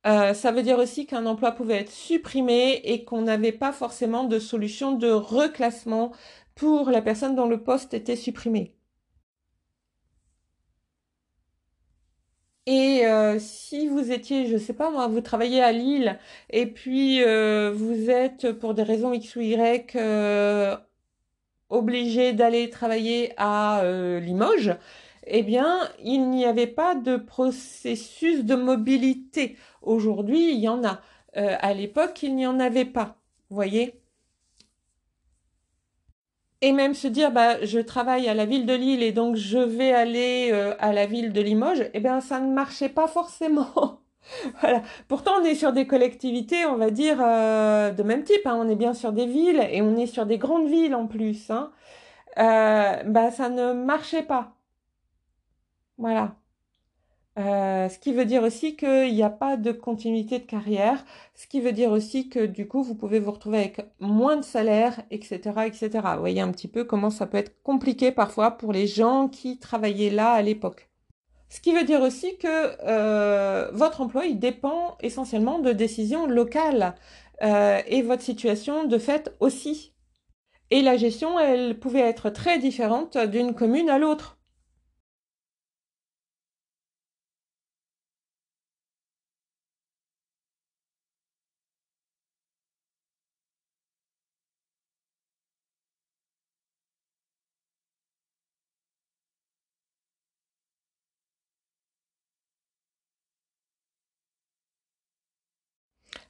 Euh, 0.06 0.34
ça 0.34 0.52
veut 0.52 0.62
dire 0.62 0.78
aussi 0.78 1.06
qu'un 1.06 1.24
emploi 1.26 1.52
pouvait 1.52 1.78
être 1.80 1.90
supprimé 1.92 2.80
et 2.84 3.04
qu'on 3.04 3.22
n'avait 3.22 3.52
pas 3.52 3.72
forcément 3.72 4.24
de 4.24 4.38
solution 4.38 4.92
de 4.92 5.10
reclassement 5.10 6.12
pour 6.54 6.90
la 6.90 7.02
personne 7.02 7.34
dont 7.34 7.48
le 7.48 7.62
poste 7.62 7.94
était 7.94 8.16
supprimé. 8.16 8.74
Et 12.66 13.06
euh, 13.06 13.38
si 13.38 13.88
vous 13.88 14.10
étiez, 14.10 14.46
je 14.46 14.56
sais 14.56 14.72
pas 14.72 14.90
moi, 14.90 15.06
vous 15.06 15.20
travaillez 15.20 15.62
à 15.62 15.70
Lille 15.72 16.18
et 16.48 16.66
puis 16.66 17.22
euh, 17.22 17.70
vous 17.74 18.08
êtes 18.10 18.52
pour 18.52 18.72
des 18.74 18.82
raisons 18.82 19.12
X 19.12 19.36
ou 19.36 19.40
Y 19.40 19.96
obligé 21.70 22.32
d'aller 22.32 22.70
travailler 22.70 23.32
à 23.36 23.82
Limoges, 24.20 24.76
eh 25.26 25.42
bien, 25.42 25.88
il 26.02 26.30
n'y 26.30 26.44
avait 26.44 26.66
pas 26.66 26.94
de 26.94 27.16
processus 27.16 28.44
de 28.44 28.54
mobilité. 28.54 29.56
Aujourd'hui, 29.82 30.52
il 30.54 30.60
y 30.60 30.68
en 30.68 30.84
a. 30.84 31.00
à 31.34 31.74
l'époque, 31.74 32.22
il 32.22 32.36
n'y 32.36 32.46
en 32.46 32.60
avait 32.60 32.84
pas. 32.84 33.16
Voyez? 33.50 34.04
Et 36.64 36.72
même 36.72 36.94
se 36.94 37.08
dire 37.08 37.30
bah 37.30 37.62
je 37.62 37.78
travaille 37.78 38.26
à 38.26 38.32
la 38.32 38.46
ville 38.46 38.64
de 38.64 38.72
Lille 38.72 39.02
et 39.02 39.12
donc 39.12 39.36
je 39.36 39.58
vais 39.58 39.92
aller 39.92 40.48
euh, 40.50 40.74
à 40.78 40.94
la 40.94 41.04
ville 41.04 41.30
de 41.34 41.42
Limoges, 41.42 41.90
eh 41.92 42.00
bien 42.00 42.22
ça 42.22 42.40
ne 42.40 42.54
marchait 42.54 42.88
pas 42.88 43.06
forcément. 43.06 44.00
voilà. 44.62 44.80
Pourtant 45.06 45.32
on 45.42 45.44
est 45.44 45.56
sur 45.56 45.74
des 45.74 45.86
collectivités, 45.86 46.64
on 46.64 46.76
va 46.76 46.88
dire 46.90 47.18
euh, 47.22 47.90
de 47.90 48.02
même 48.02 48.24
type. 48.24 48.46
Hein. 48.46 48.56
On 48.58 48.66
est 48.70 48.76
bien 48.76 48.94
sur 48.94 49.12
des 49.12 49.26
villes 49.26 49.68
et 49.70 49.82
on 49.82 49.94
est 49.98 50.06
sur 50.06 50.24
des 50.24 50.38
grandes 50.38 50.66
villes 50.68 50.94
en 50.94 51.06
plus. 51.06 51.50
Hein. 51.50 51.70
Euh, 52.38 53.02
bah 53.04 53.30
ça 53.30 53.50
ne 53.50 53.74
marchait 53.74 54.22
pas. 54.22 54.53
Voilà. 55.98 56.36
Euh, 57.36 57.88
ce 57.88 57.98
qui 57.98 58.12
veut 58.12 58.26
dire 58.26 58.44
aussi 58.44 58.76
qu'il 58.76 59.12
n'y 59.12 59.22
a 59.22 59.30
pas 59.30 59.56
de 59.56 59.72
continuité 59.72 60.38
de 60.38 60.44
carrière, 60.44 61.04
ce 61.34 61.48
qui 61.48 61.60
veut 61.60 61.72
dire 61.72 61.90
aussi 61.90 62.28
que 62.28 62.46
du 62.46 62.68
coup 62.68 62.84
vous 62.84 62.94
pouvez 62.94 63.18
vous 63.18 63.32
retrouver 63.32 63.58
avec 63.58 63.80
moins 63.98 64.36
de 64.36 64.44
salaire, 64.44 65.02
etc., 65.10 65.40
etc. 65.66 65.90
Vous 66.14 66.20
voyez 66.20 66.40
un 66.40 66.52
petit 66.52 66.68
peu 66.68 66.84
comment 66.84 67.10
ça 67.10 67.26
peut 67.26 67.38
être 67.38 67.60
compliqué 67.62 68.12
parfois 68.12 68.52
pour 68.52 68.72
les 68.72 68.86
gens 68.86 69.28
qui 69.28 69.58
travaillaient 69.58 70.10
là 70.10 70.30
à 70.30 70.42
l'époque. 70.42 70.88
Ce 71.48 71.60
qui 71.60 71.72
veut 71.72 71.84
dire 71.84 72.02
aussi 72.02 72.36
que 72.38 72.76
euh, 72.86 73.70
votre 73.72 74.00
emploi 74.00 74.28
dépend 74.32 74.96
essentiellement 75.00 75.58
de 75.58 75.72
décisions 75.72 76.26
locales 76.26 76.94
euh, 77.42 77.80
et 77.86 78.02
votre 78.02 78.22
situation 78.22 78.84
de 78.84 78.98
fait 78.98 79.32
aussi. 79.40 79.92
Et 80.70 80.82
la 80.82 80.96
gestion, 80.96 81.38
elle 81.38 81.78
pouvait 81.78 82.00
être 82.00 82.30
très 82.30 82.58
différente 82.58 83.18
d'une 83.18 83.54
commune 83.54 83.90
à 83.90 83.98
l'autre. 83.98 84.38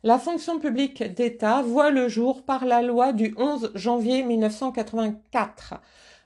La 0.05 0.19
fonction 0.19 0.59
publique 0.59 1.03
d'État 1.03 1.63
voit 1.63 1.91
le 1.91 2.09
jour 2.09 2.45
par 2.45 2.67
la 2.67 2.83
loi 2.83 3.15
du 3.15 3.35
11 3.39 3.71
janvier 3.75 4.23
1984. 4.23 5.81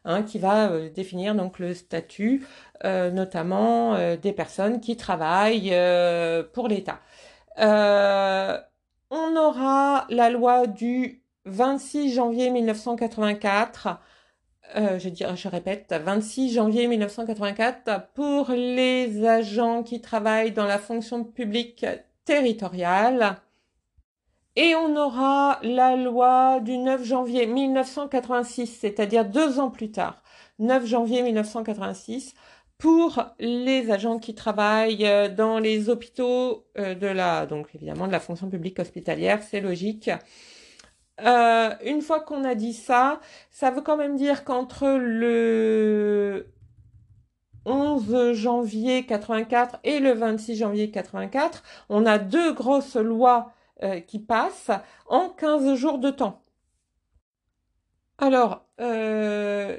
Hein, 0.05 0.25
qui 0.25 0.41
va 0.41 0.71
euh, 0.71 0.91
définir 0.91 1.37
donc 1.37 1.61
le 1.61 1.75
statut, 1.75 2.45
euh, 2.85 3.13
notamment 3.13 3.95
euh, 3.95 4.17
des 4.17 4.33
personnes 4.33 4.81
qui 4.81 4.97
travaillent 4.97 5.77
pour 6.53 6.67
l'État. 6.67 6.99
on 7.57 9.37
aura 9.37 10.07
la 10.11 10.31
loi 10.31 10.67
du 10.67 11.23
26 11.45 12.13
janvier 12.13 12.51
1984. 12.51 14.01
je, 14.75 15.09
dirais, 15.09 15.37
je 15.37 15.49
répète, 15.49 15.95
26 16.05 16.53
janvier 16.53 16.89
1984 16.89 18.09
pour 18.15 18.51
les 18.51 19.25
agents 19.25 19.85
qui 19.85 20.01
travaillent 20.01 20.53
dans 20.53 20.67
la 20.67 20.79
fonction 20.79 21.23
publique 21.23 21.87
territoriale. 22.25 23.41
Et 24.61 24.75
on 24.75 24.97
aura 24.97 25.61
la 25.63 25.95
loi 25.95 26.59
du 26.59 26.79
9 26.79 27.05
janvier 27.05 27.47
1986, 27.47 28.67
c'est-à-dire 28.67 29.25
deux 29.25 29.61
ans 29.61 29.71
plus 29.71 29.93
tard, 29.93 30.21
9 30.59 30.85
janvier 30.85 31.23
1986, 31.23 32.35
pour 32.77 33.23
les 33.39 33.93
agents 33.93 34.19
qui 34.19 34.35
travaillent 34.35 35.07
euh, 35.07 35.29
dans 35.29 35.61
les 35.61 35.89
hôpitaux 35.91 36.67
euh, 36.77 36.97
de 36.97 37.07
la, 37.07 37.47
donc 37.47 37.69
évidemment 37.77 38.09
de 38.09 38.13
la 38.13 38.19
fonction 38.19 38.51
publique 38.51 38.81
hospitalière, 38.81 39.45
c'est 39.45 39.61
logique. 39.61 40.11
Euh, 41.21 41.71
une 41.85 42.03
fois 42.03 42.19
qu'on 42.19 42.43
a 42.43 42.57
dit 42.57 42.73
ça, 42.73 43.21
ça 43.53 43.71
veut 43.71 43.83
quand 43.83 43.97
même 43.97 44.17
dire 44.17 44.43
qu'entre 44.43 44.89
le 44.89 46.49
11 47.65 48.33
janvier 48.33 49.07
84 49.07 49.79
et 49.85 50.01
le 50.01 50.15
26 50.15 50.57
janvier 50.57 50.91
84, 50.91 51.63
on 51.91 52.07
a 52.07 52.19
deux 52.19 52.53
grosses 52.53 52.97
lois 52.97 53.53
euh, 53.85 54.01
qui 54.01 54.19
passe 54.19 54.73
en 55.07 55.29
15 55.29 55.75
jours 55.77 55.99
de 55.99 56.11
temps. 56.11 56.43
Alors, 58.19 58.67
euh, 58.81 59.79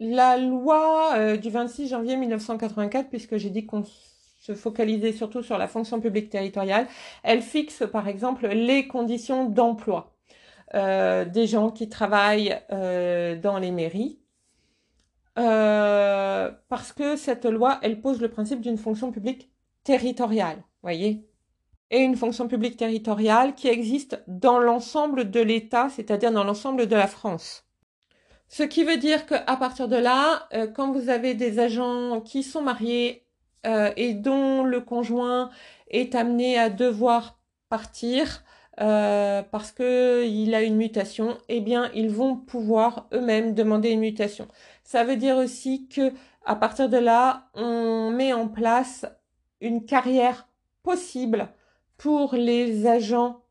la 0.00 0.36
loi 0.36 1.14
euh, 1.16 1.38
du 1.38 1.48
26 1.48 1.88
janvier 1.88 2.16
1984, 2.18 3.08
puisque 3.08 3.38
j'ai 3.38 3.48
dit 3.48 3.64
qu'on 3.64 3.84
se 3.84 4.54
focalisait 4.54 5.12
surtout 5.12 5.42
sur 5.42 5.56
la 5.56 5.66
fonction 5.66 5.98
publique 5.98 6.28
territoriale, 6.28 6.88
elle 7.22 7.40
fixe 7.40 7.84
par 7.90 8.06
exemple 8.06 8.48
les 8.48 8.86
conditions 8.86 9.48
d'emploi 9.48 10.12
des 10.74 11.46
gens 11.46 11.70
qui 11.70 11.88
travaillent 11.88 12.60
dans 12.68 13.58
les 13.58 13.70
mairies. 13.70 14.18
parce 15.34 16.92
que 16.92 17.16
cette 17.16 17.46
loi, 17.46 17.78
elle 17.82 18.00
pose 18.02 18.20
le 18.20 18.28
principe 18.28 18.60
d'une 18.60 18.76
fonction 18.76 19.10
publique 19.10 19.50
territoriale, 19.84 20.62
voyez? 20.82 21.25
Et 21.90 22.00
une 22.00 22.16
fonction 22.16 22.48
publique 22.48 22.76
territoriale 22.76 23.54
qui 23.54 23.68
existe 23.68 24.22
dans 24.26 24.58
l'ensemble 24.58 25.30
de 25.30 25.40
l'État, 25.40 25.88
c'est-à-dire 25.88 26.32
dans 26.32 26.44
l'ensemble 26.44 26.86
de 26.86 26.96
la 26.96 27.06
France. 27.06 27.64
Ce 28.48 28.62
qui 28.62 28.84
veut 28.84 28.96
dire 28.96 29.26
qu'à 29.26 29.56
partir 29.56 29.88
de 29.88 29.96
là, 29.96 30.48
euh, 30.52 30.66
quand 30.66 30.92
vous 30.92 31.08
avez 31.08 31.34
des 31.34 31.58
agents 31.58 32.20
qui 32.20 32.42
sont 32.42 32.62
mariés 32.62 33.24
euh, 33.66 33.90
et 33.96 34.14
dont 34.14 34.62
le 34.62 34.80
conjoint 34.80 35.50
est 35.90 36.14
amené 36.14 36.58
à 36.58 36.70
devoir 36.70 37.38
partir 37.68 38.44
euh, 38.80 39.42
parce 39.50 39.72
qu'il 39.72 40.54
a 40.54 40.62
une 40.62 40.76
mutation, 40.76 41.38
eh 41.48 41.60
bien, 41.60 41.90
ils 41.94 42.10
vont 42.10 42.36
pouvoir 42.36 43.08
eux-mêmes 43.12 43.54
demander 43.54 43.90
une 43.90 44.00
mutation. 44.00 44.46
Ça 44.84 45.02
veut 45.02 45.16
dire 45.16 45.36
aussi 45.36 45.88
que 45.88 46.12
à 46.44 46.54
partir 46.54 46.88
de 46.88 46.98
là, 46.98 47.48
on 47.54 48.10
met 48.10 48.32
en 48.32 48.46
place 48.46 49.06
une 49.60 49.84
carrière 49.84 50.46
possible 50.84 51.48
pour 51.96 52.34
les 52.34 52.86
agents 52.86 53.42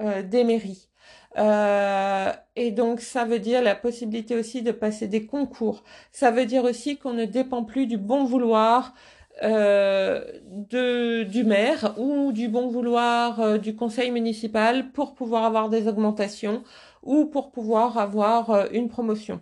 euh, 0.00 0.22
des 0.22 0.44
mairies. 0.44 0.88
Euh, 1.36 2.32
et 2.56 2.70
donc 2.72 3.00
ça 3.00 3.24
veut 3.24 3.38
dire 3.38 3.62
la 3.62 3.74
possibilité 3.74 4.34
aussi 4.34 4.62
de 4.62 4.72
passer 4.72 5.06
des 5.08 5.26
concours. 5.26 5.84
Ça 6.12 6.30
veut 6.30 6.46
dire 6.46 6.64
aussi 6.64 6.96
qu'on 6.96 7.12
ne 7.12 7.24
dépend 7.24 7.64
plus 7.64 7.86
du 7.86 7.96
bon 7.96 8.24
vouloir 8.24 8.94
euh, 9.42 10.24
de, 10.44 11.22
du 11.22 11.44
maire 11.44 11.94
ou 11.98 12.32
du 12.32 12.48
bon 12.48 12.68
vouloir 12.68 13.40
euh, 13.40 13.58
du 13.58 13.76
conseil 13.76 14.10
municipal 14.10 14.90
pour 14.90 15.14
pouvoir 15.14 15.44
avoir 15.44 15.68
des 15.68 15.86
augmentations 15.86 16.64
ou 17.02 17.26
pour 17.26 17.52
pouvoir 17.52 17.98
avoir 17.98 18.66
une 18.72 18.88
promotion. 18.88 19.40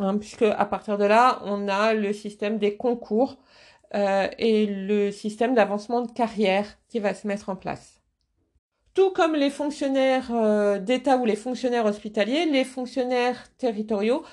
Hein, 0.00 0.16
puisque 0.18 0.42
à 0.42 0.64
partir 0.64 0.98
de 0.98 1.04
là, 1.04 1.40
on 1.44 1.68
a 1.68 1.94
le 1.94 2.12
système 2.12 2.58
des 2.58 2.76
concours 2.76 3.36
et 3.94 4.66
le 4.66 5.10
système 5.10 5.54
d'avancement 5.54 6.02
de 6.02 6.10
carrière 6.10 6.78
qui 6.88 6.98
va 6.98 7.14
se 7.14 7.26
mettre 7.26 7.48
en 7.48 7.56
place. 7.56 8.00
Tout 8.94 9.10
comme 9.10 9.34
les 9.34 9.50
fonctionnaires 9.50 10.80
d'État 10.80 11.16
ou 11.16 11.24
les 11.24 11.36
fonctionnaires 11.36 11.86
hospitaliers, 11.86 12.46
les 12.46 12.64
fonctionnaires 12.64 13.44
territoriaux 13.56 14.24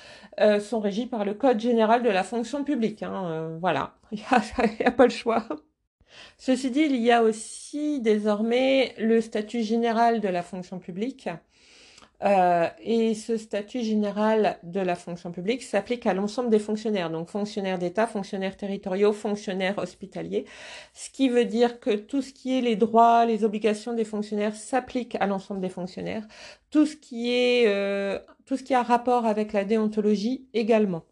sont 0.60 0.80
régis 0.80 1.06
par 1.06 1.24
le 1.24 1.34
Code 1.34 1.60
général 1.60 2.02
de 2.02 2.10
la 2.10 2.24
fonction 2.24 2.64
publique. 2.64 3.02
Hein, 3.02 3.56
voilà, 3.60 3.94
il 4.12 4.18
n'y 4.18 4.86
a, 4.86 4.90
pas 4.90 5.04
le 5.04 5.10
choix. 5.10 5.46
Ceci 6.38 6.70
dit, 6.70 6.80
il 6.80 6.96
y 6.96 7.12
a 7.12 7.22
aussi 7.22 8.00
désormais 8.00 8.94
le 8.98 9.20
statut 9.20 9.62
général 9.62 10.20
de 10.20 10.28
la 10.28 10.42
fonction 10.42 10.78
publique. 10.78 11.28
Euh, 12.22 12.68
et 12.82 13.14
ce 13.14 13.36
statut 13.36 13.82
général 13.82 14.58
de 14.62 14.80
la 14.80 14.94
fonction 14.94 15.32
publique 15.32 15.62
s'applique 15.62 16.06
à 16.06 16.14
l'ensemble 16.14 16.48
des 16.48 16.58
fonctionnaires, 16.58 17.10
donc 17.10 17.28
fonctionnaires 17.28 17.78
d'État, 17.78 18.06
fonctionnaires 18.06 18.56
territoriaux, 18.56 19.12
fonctionnaires 19.12 19.78
hospitaliers, 19.78 20.46
ce 20.94 21.10
qui 21.10 21.28
veut 21.28 21.44
dire 21.44 21.78
que 21.78 21.94
tout 21.94 22.22
ce 22.22 22.32
qui 22.32 22.56
est 22.56 22.62
les 22.62 22.76
droits, 22.76 23.26
les 23.26 23.44
obligations 23.44 23.92
des 23.92 24.04
fonctionnaires 24.04 24.56
s'applique 24.56 25.16
à 25.20 25.26
l'ensemble 25.26 25.60
des 25.60 25.68
fonctionnaires, 25.68 26.26
tout 26.70 26.86
ce 26.86 26.96
qui 26.96 27.32
est 27.32 27.64
euh, 27.68 28.18
tout 28.46 28.56
ce 28.56 28.62
qui 28.62 28.74
a 28.74 28.82
rapport 28.82 29.26
avec 29.26 29.52
la 29.52 29.64
déontologie 29.64 30.48
également. 30.54 31.04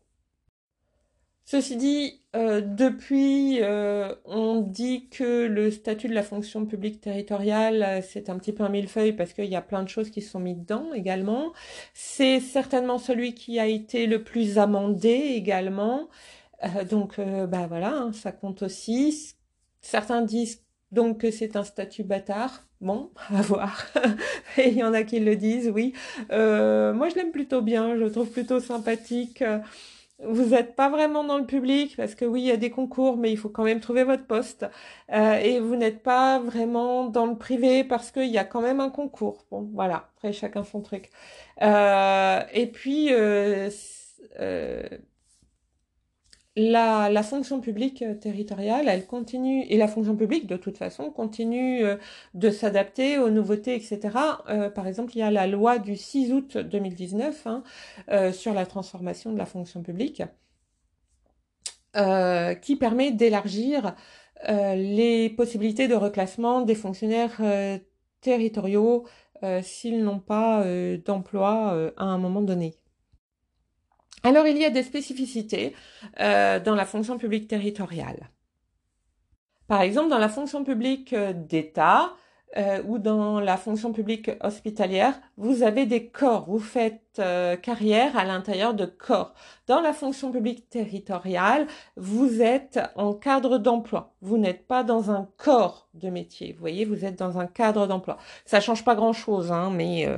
Ceci 1.46 1.76
dit, 1.76 2.22
euh, 2.34 2.62
depuis, 2.62 3.58
euh, 3.60 4.14
on 4.24 4.62
dit 4.62 5.08
que 5.10 5.46
le 5.46 5.70
statut 5.70 6.08
de 6.08 6.14
la 6.14 6.22
fonction 6.22 6.64
publique 6.64 7.02
territoriale, 7.02 7.82
euh, 7.82 8.00
c'est 8.02 8.30
un 8.30 8.38
petit 8.38 8.52
peu 8.52 8.64
un 8.64 8.70
millefeuille 8.70 9.12
parce 9.12 9.34
qu'il 9.34 9.44
y 9.44 9.56
a 9.56 9.60
plein 9.60 9.82
de 9.82 9.88
choses 9.88 10.08
qui 10.10 10.22
sont 10.22 10.40
mises 10.40 10.56
dedans 10.56 10.94
également. 10.94 11.52
C'est 11.92 12.40
certainement 12.40 12.96
celui 12.96 13.34
qui 13.34 13.58
a 13.60 13.66
été 13.66 14.06
le 14.06 14.24
plus 14.24 14.58
amendé 14.58 15.10
également. 15.10 16.08
donc, 16.90 17.20
bah 17.20 17.66
voilà, 17.68 17.92
hein, 17.94 18.12
ça 18.14 18.32
compte 18.32 18.62
aussi. 18.62 19.34
Certains 19.82 20.22
disent 20.22 20.62
donc 20.92 21.18
que 21.20 21.30
c'est 21.30 21.56
un 21.56 21.64
statut 21.64 22.04
bâtard. 22.04 22.66
Bon, 22.80 23.10
à 23.28 23.42
voir. 23.42 23.86
Et 24.56 24.68
il 24.70 24.78
y 24.78 24.82
en 24.82 24.94
a 24.94 25.02
qui 25.02 25.20
le 25.20 25.36
disent, 25.36 25.68
oui. 25.68 25.92
moi, 26.30 27.08
je 27.10 27.16
l'aime 27.16 27.32
plutôt 27.32 27.60
bien, 27.60 27.96
je 27.96 28.00
le 28.00 28.10
trouve 28.10 28.30
plutôt 28.30 28.60
sympathique 28.60 29.44
vous 30.22 30.44
n'êtes 30.46 30.76
pas 30.76 30.88
vraiment 30.88 31.24
dans 31.24 31.38
le 31.38 31.46
public 31.46 31.96
parce 31.96 32.14
que 32.14 32.24
oui, 32.24 32.42
il 32.42 32.46
y 32.46 32.50
a 32.52 32.56
des 32.56 32.70
concours, 32.70 33.16
mais 33.16 33.32
il 33.32 33.36
faut 33.36 33.48
quand 33.48 33.64
même 33.64 33.80
trouver 33.80 34.04
votre 34.04 34.26
poste. 34.26 34.66
Euh, 35.12 35.34
et 35.38 35.60
vous 35.60 35.76
n'êtes 35.76 36.02
pas 36.02 36.38
vraiment 36.38 37.06
dans 37.06 37.26
le 37.26 37.36
privé 37.36 37.84
parce 37.84 38.10
qu'il 38.12 38.30
y 38.30 38.38
a 38.38 38.44
quand 38.44 38.60
même 38.62 38.80
un 38.80 38.90
concours. 38.90 39.44
Bon, 39.50 39.68
voilà. 39.74 40.08
Après, 40.16 40.32
chacun 40.32 40.64
son 40.64 40.80
truc. 40.82 41.10
Euh, 41.62 42.42
et 42.52 42.66
puis, 42.68 43.08
euh, 43.12 43.68
la, 46.56 47.22
fonction 47.22 47.60
publique 47.60 48.02
euh, 48.02 48.14
territoriale, 48.14 48.88
elle 48.88 49.06
continue, 49.06 49.64
et 49.68 49.76
la 49.76 49.88
fonction 49.88 50.16
publique, 50.16 50.46
de 50.46 50.56
toute 50.56 50.78
façon, 50.78 51.10
continue 51.10 51.84
euh, 51.84 51.96
de 52.34 52.50
s'adapter 52.50 53.18
aux 53.18 53.30
nouveautés, 53.30 53.74
etc. 53.74 54.16
Euh, 54.48 54.70
par 54.70 54.86
exemple, 54.86 55.12
il 55.16 55.18
y 55.18 55.22
a 55.22 55.30
la 55.30 55.46
loi 55.46 55.78
du 55.78 55.96
6 55.96 56.32
août 56.32 56.56
2019 56.56 57.46
hein, 57.46 57.62
sur 58.32 58.54
la 58.54 58.66
transformation 58.66 59.32
de 59.32 59.38
la 59.38 59.46
fonction 59.46 59.82
publique, 59.82 60.22
qui 62.62 62.76
permet 62.76 63.12
d'élargir 63.12 63.94
les 64.48 65.30
possibilités 65.30 65.86
de 65.88 65.94
reclassement 65.94 66.62
des 66.62 66.74
fonctionnaires 66.74 67.40
territoriaux 68.20 69.06
s'ils 69.62 70.02
n'ont 70.02 70.18
pas 70.18 70.64
d'emploi 71.04 71.92
à 71.96 72.04
un 72.04 72.18
moment 72.18 72.42
donné. 72.42 72.74
Alors 74.24 74.46
il 74.46 74.56
y 74.56 74.64
a 74.64 74.70
des 74.70 74.82
spécificités 74.82 75.76
euh, 76.18 76.58
dans 76.58 76.74
la 76.74 76.86
fonction 76.86 77.18
publique 77.18 77.46
territoriale. 77.46 78.30
Par 79.68 79.82
exemple, 79.82 80.08
dans 80.08 80.18
la 80.18 80.30
fonction 80.30 80.64
publique 80.64 81.12
euh, 81.12 81.34
d'État 81.34 82.14
euh, 82.56 82.82
ou 82.86 82.98
dans 82.98 83.38
la 83.38 83.58
fonction 83.58 83.92
publique 83.92 84.30
hospitalière, 84.40 85.20
vous 85.36 85.62
avez 85.62 85.84
des 85.84 86.08
corps, 86.08 86.46
vous 86.48 86.58
faites 86.58 87.02
carrière 87.62 88.16
à 88.18 88.24
l'intérieur 88.24 88.74
de 88.74 88.86
corps. 88.86 89.34
Dans 89.68 89.80
la 89.80 89.92
fonction 89.92 90.32
publique 90.32 90.68
territoriale, 90.68 91.68
vous 91.96 92.42
êtes 92.42 92.80
en 92.96 93.12
cadre 93.12 93.58
d'emploi. 93.58 94.14
Vous 94.20 94.36
n'êtes 94.36 94.66
pas 94.66 94.82
dans 94.82 95.12
un 95.12 95.28
corps 95.36 95.88
de 95.94 96.10
métier. 96.10 96.52
Vous 96.54 96.58
voyez, 96.58 96.84
vous 96.84 97.04
êtes 97.04 97.16
dans 97.16 97.38
un 97.38 97.46
cadre 97.46 97.86
d'emploi. 97.86 98.16
Ça 98.46 98.60
change 98.60 98.84
pas 98.84 98.96
grand-chose, 98.96 99.52
hein, 99.52 99.70
mais 99.70 100.08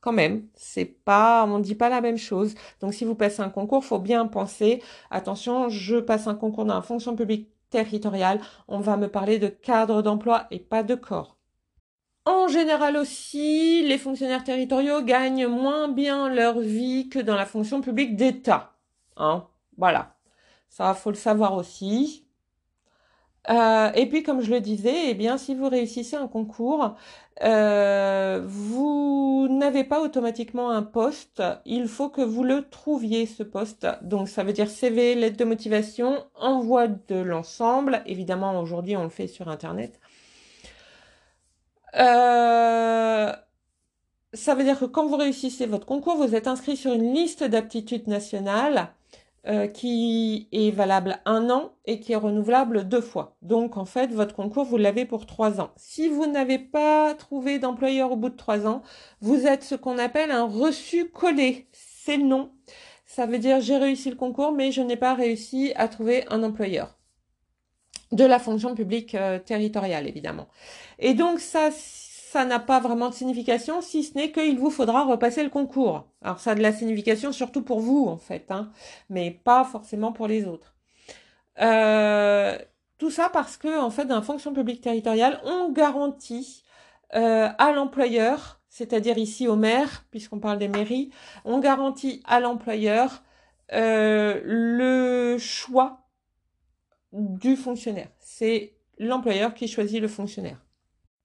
quand 0.00 0.12
même, 0.12 0.46
c'est 0.54 0.84
pas, 0.84 1.44
on 1.46 1.58
dit 1.58 1.74
pas 1.74 1.88
la 1.88 2.00
même 2.00 2.18
chose. 2.18 2.54
Donc, 2.80 2.94
si 2.94 3.04
vous 3.04 3.14
passez 3.14 3.42
un 3.42 3.50
concours, 3.50 3.84
faut 3.84 3.98
bien 3.98 4.26
penser, 4.26 4.82
attention, 5.10 5.68
je 5.68 5.96
passe 5.96 6.26
un 6.26 6.34
concours 6.34 6.64
dans 6.64 6.74
la 6.74 6.82
fonction 6.82 7.16
publique 7.16 7.50
territoriale, 7.70 8.40
on 8.68 8.80
va 8.80 8.96
me 8.96 9.08
parler 9.08 9.38
de 9.38 9.48
cadre 9.48 10.02
d'emploi 10.02 10.46
et 10.50 10.58
pas 10.58 10.82
de 10.82 10.94
corps. 10.94 11.36
En 12.24 12.48
général 12.48 12.96
aussi, 12.96 13.82
les 13.86 13.98
fonctionnaires 13.98 14.44
territoriaux 14.44 15.02
gagnent 15.02 15.46
moins 15.46 15.88
bien 15.88 16.28
leur 16.28 16.58
vie 16.60 17.08
que 17.08 17.18
dans 17.18 17.36
la 17.36 17.46
fonction 17.46 17.80
publique 17.80 18.16
d'État. 18.16 18.74
Hein 19.16 19.46
voilà. 19.78 20.16
Ça, 20.68 20.92
faut 20.92 21.10
le 21.10 21.16
savoir 21.16 21.54
aussi. 21.54 22.27
Euh, 23.48 23.90
et 23.94 24.06
puis, 24.06 24.22
comme 24.22 24.40
je 24.42 24.50
le 24.50 24.60
disais, 24.60 25.10
eh 25.10 25.14
bien, 25.14 25.38
si 25.38 25.54
vous 25.54 25.68
réussissez 25.68 26.16
un 26.16 26.28
concours, 26.28 26.96
euh, 27.42 28.42
vous 28.44 29.48
n'avez 29.50 29.84
pas 29.84 30.00
automatiquement 30.00 30.70
un 30.70 30.82
poste. 30.82 31.42
Il 31.64 31.88
faut 31.88 32.10
que 32.10 32.20
vous 32.20 32.44
le 32.44 32.68
trouviez 32.68 33.26
ce 33.26 33.42
poste. 33.42 33.86
Donc, 34.02 34.28
ça 34.28 34.44
veut 34.44 34.52
dire 34.52 34.68
CV, 34.68 35.14
lettre 35.14 35.38
de 35.38 35.44
motivation, 35.44 36.24
envoi 36.34 36.88
de 36.88 37.16
l'ensemble. 37.16 38.02
Évidemment, 38.06 38.60
aujourd'hui, 38.60 38.96
on 38.96 39.04
le 39.04 39.08
fait 39.08 39.28
sur 39.28 39.48
Internet. 39.48 39.98
Euh, 41.94 43.32
ça 44.34 44.54
veut 44.54 44.64
dire 44.64 44.78
que 44.78 44.84
quand 44.84 45.06
vous 45.06 45.16
réussissez 45.16 45.66
votre 45.66 45.86
concours, 45.86 46.16
vous 46.16 46.34
êtes 46.34 46.48
inscrit 46.48 46.76
sur 46.76 46.92
une 46.92 47.14
liste 47.14 47.44
d'aptitudes 47.44 48.08
nationales 48.08 48.92
euh, 49.46 49.68
qui 49.68 50.48
est 50.50 50.72
valable 50.72 51.20
un 51.24 51.48
an 51.48 51.72
et 51.84 52.00
qui 52.00 52.12
est 52.12 52.16
renouvelable 52.16 52.88
deux 52.88 53.00
fois. 53.00 53.36
Donc 53.40 53.76
en 53.76 53.84
fait, 53.84 54.12
votre 54.12 54.34
concours, 54.34 54.64
vous 54.64 54.76
l'avez 54.76 55.04
pour 55.04 55.26
trois 55.26 55.60
ans. 55.60 55.70
Si 55.76 56.08
vous 56.08 56.26
n'avez 56.26 56.58
pas 56.58 57.14
trouvé 57.14 57.58
d'employeur 57.58 58.10
au 58.12 58.16
bout 58.16 58.30
de 58.30 58.36
trois 58.36 58.66
ans, 58.66 58.82
vous 59.20 59.46
êtes 59.46 59.62
ce 59.62 59.76
qu'on 59.76 59.96
appelle 59.96 60.32
un 60.32 60.44
reçu 60.44 61.08
collé. 61.08 61.68
C'est 61.72 62.16
le 62.16 62.24
nom. 62.24 62.50
Ça 63.06 63.26
veut 63.26 63.38
dire 63.38 63.60
j'ai 63.60 63.76
réussi 63.76 64.10
le 64.10 64.16
concours, 64.16 64.52
mais 64.52 64.72
je 64.72 64.82
n'ai 64.82 64.96
pas 64.96 65.14
réussi 65.14 65.72
à 65.76 65.88
trouver 65.88 66.24
un 66.30 66.42
employeur. 66.42 66.98
De 68.10 68.24
la 68.24 68.38
fonction 68.38 68.74
publique 68.74 69.14
euh, 69.14 69.38
territoriale, 69.38 70.08
évidemment. 70.08 70.48
Et 70.98 71.14
donc 71.14 71.40
ça, 71.40 71.70
ça 72.30 72.44
n'a 72.44 72.58
pas 72.58 72.78
vraiment 72.78 73.08
de 73.08 73.14
signification, 73.14 73.80
si 73.80 74.04
ce 74.04 74.14
n'est 74.14 74.30
qu'il 74.30 74.58
vous 74.58 74.70
faudra 74.70 75.04
repasser 75.04 75.42
le 75.42 75.48
concours. 75.48 76.04
Alors 76.20 76.40
ça 76.40 76.50
a 76.50 76.54
de 76.54 76.60
la 76.60 76.72
signification 76.72 77.32
surtout 77.32 77.62
pour 77.62 77.80
vous, 77.80 78.06
en 78.06 78.18
fait, 78.18 78.50
hein, 78.50 78.70
mais 79.08 79.30
pas 79.30 79.64
forcément 79.64 80.12
pour 80.12 80.28
les 80.28 80.44
autres. 80.44 80.74
Euh, 81.60 82.58
tout 82.98 83.10
ça 83.10 83.30
parce 83.30 83.56
que, 83.56 83.80
en 83.80 83.90
fait, 83.90 84.04
dans 84.04 84.16
la 84.16 84.22
fonction 84.22 84.52
publique 84.52 84.82
territoriale, 84.82 85.40
on 85.44 85.72
garantit 85.72 86.64
euh, 87.14 87.48
à 87.56 87.72
l'employeur, 87.72 88.60
c'est-à-dire 88.68 89.16
ici 89.16 89.48
au 89.48 89.56
maire, 89.56 90.04
puisqu'on 90.10 90.38
parle 90.38 90.58
des 90.58 90.68
mairies, 90.68 91.10
on 91.46 91.60
garantit 91.60 92.22
à 92.26 92.40
l'employeur 92.40 93.22
euh, 93.72 94.38
le 94.44 95.38
choix 95.38 96.08
du 97.12 97.56
fonctionnaire. 97.56 98.10
C'est 98.18 98.74
l'employeur 98.98 99.54
qui 99.54 99.66
choisit 99.66 100.02
le 100.02 100.08
fonctionnaire. 100.08 100.58